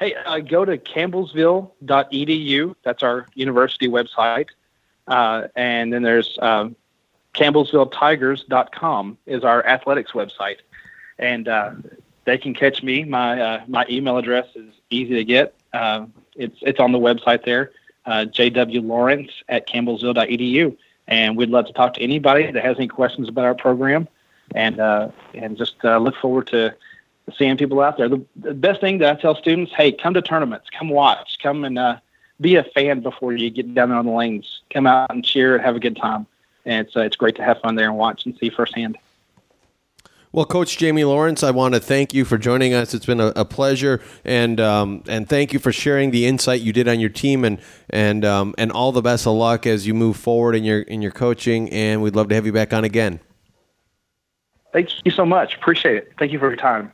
Hey, 0.00 0.14
uh, 0.14 0.40
go 0.40 0.64
to 0.64 0.78
campbellsville.edu. 0.78 2.74
That's 2.82 3.04
our 3.04 3.28
university 3.34 3.86
website. 3.86 4.48
Uh, 5.06 5.46
and 5.54 5.92
then 5.92 6.02
there's 6.02 6.36
um, 6.42 6.74
campbellsvilletigers.com 7.34 9.18
is 9.26 9.44
our 9.44 9.64
athletics 9.64 10.10
website. 10.10 10.56
And 11.20 11.46
uh, 11.46 11.70
they 12.26 12.38
can 12.38 12.52
catch 12.54 12.82
me. 12.82 13.04
My 13.04 13.40
uh, 13.40 13.64
my 13.66 13.86
email 13.88 14.18
address 14.18 14.46
is 14.54 14.72
easy 14.90 15.14
to 15.14 15.24
get. 15.24 15.54
Uh, 15.72 16.06
it's 16.34 16.58
it's 16.60 16.80
on 16.80 16.92
the 16.92 16.98
website 16.98 17.44
there, 17.44 17.72
uh, 18.04 18.26
jw 18.28 18.86
lawrence 18.86 19.30
at 19.48 19.66
campbellsville.edu. 19.66 20.76
And 21.08 21.36
we'd 21.36 21.50
love 21.50 21.66
to 21.66 21.72
talk 21.72 21.94
to 21.94 22.02
anybody 22.02 22.50
that 22.50 22.64
has 22.64 22.76
any 22.76 22.88
questions 22.88 23.28
about 23.28 23.44
our 23.44 23.54
program. 23.54 24.08
And, 24.54 24.80
and 25.34 25.56
just 25.56 25.82
look 25.82 26.14
forward 26.16 26.46
to 26.48 26.74
seeing 27.34 27.56
people 27.56 27.80
out 27.80 27.96
there. 27.96 28.08
The, 28.08 28.24
the, 28.36 28.54
best 28.54 28.80
thing 28.80 28.98
that 28.98 29.16
I 29.16 29.20
tell 29.20 29.34
students, 29.34 29.72
hey, 29.72 29.92
come 29.92 30.14
to 30.14 30.22
tournaments, 30.22 30.68
come 30.70 30.88
watch, 30.88 31.38
come 31.42 31.64
and 31.64 31.78
uh, 31.78 31.98
be 32.40 32.56
a 32.56 32.64
fan 32.64 33.00
before 33.00 33.32
you 33.32 33.50
get 33.50 33.74
down 33.74 33.90
there 33.90 33.98
on 33.98 34.06
the 34.06 34.12
lanes. 34.12 34.60
Come 34.70 34.86
out 34.86 35.10
and 35.10 35.24
cheer 35.24 35.56
and 35.56 35.64
have 35.64 35.76
a 35.76 35.80
good 35.80 35.96
time. 35.96 36.26
And 36.64 36.86
it's 36.86 36.96
uh, 36.96 37.00
it's 37.00 37.16
great 37.16 37.36
to 37.36 37.44
have 37.44 37.60
fun 37.60 37.76
there 37.76 37.88
and 37.88 37.96
watch 37.96 38.26
and 38.26 38.36
see 38.38 38.50
firsthand. 38.50 38.98
Well, 40.36 40.44
Coach 40.44 40.76
Jamie 40.76 41.04
Lawrence, 41.04 41.42
I 41.42 41.50
want 41.50 41.72
to 41.72 41.80
thank 41.80 42.12
you 42.12 42.26
for 42.26 42.36
joining 42.36 42.74
us. 42.74 42.92
It's 42.92 43.06
been 43.06 43.20
a, 43.20 43.28
a 43.28 43.46
pleasure, 43.46 44.02
and 44.22 44.60
um, 44.60 45.02
and 45.08 45.26
thank 45.26 45.54
you 45.54 45.58
for 45.58 45.72
sharing 45.72 46.10
the 46.10 46.26
insight 46.26 46.60
you 46.60 46.74
did 46.74 46.88
on 46.88 47.00
your 47.00 47.08
team, 47.08 47.42
and 47.42 47.58
and 47.88 48.22
um, 48.22 48.54
and 48.58 48.70
all 48.70 48.92
the 48.92 49.00
best 49.00 49.26
of 49.26 49.32
luck 49.32 49.66
as 49.66 49.86
you 49.86 49.94
move 49.94 50.18
forward 50.18 50.54
in 50.54 50.62
your 50.62 50.82
in 50.82 51.00
your 51.00 51.10
coaching. 51.10 51.70
And 51.70 52.02
we'd 52.02 52.14
love 52.14 52.28
to 52.28 52.34
have 52.34 52.44
you 52.44 52.52
back 52.52 52.74
on 52.74 52.84
again. 52.84 53.18
Thank 54.74 54.90
you 55.06 55.10
so 55.10 55.24
much. 55.24 55.54
Appreciate 55.54 55.96
it. 55.96 56.12
Thank 56.18 56.32
you 56.32 56.38
for 56.38 56.48
your 56.48 56.56
time. 56.56 56.92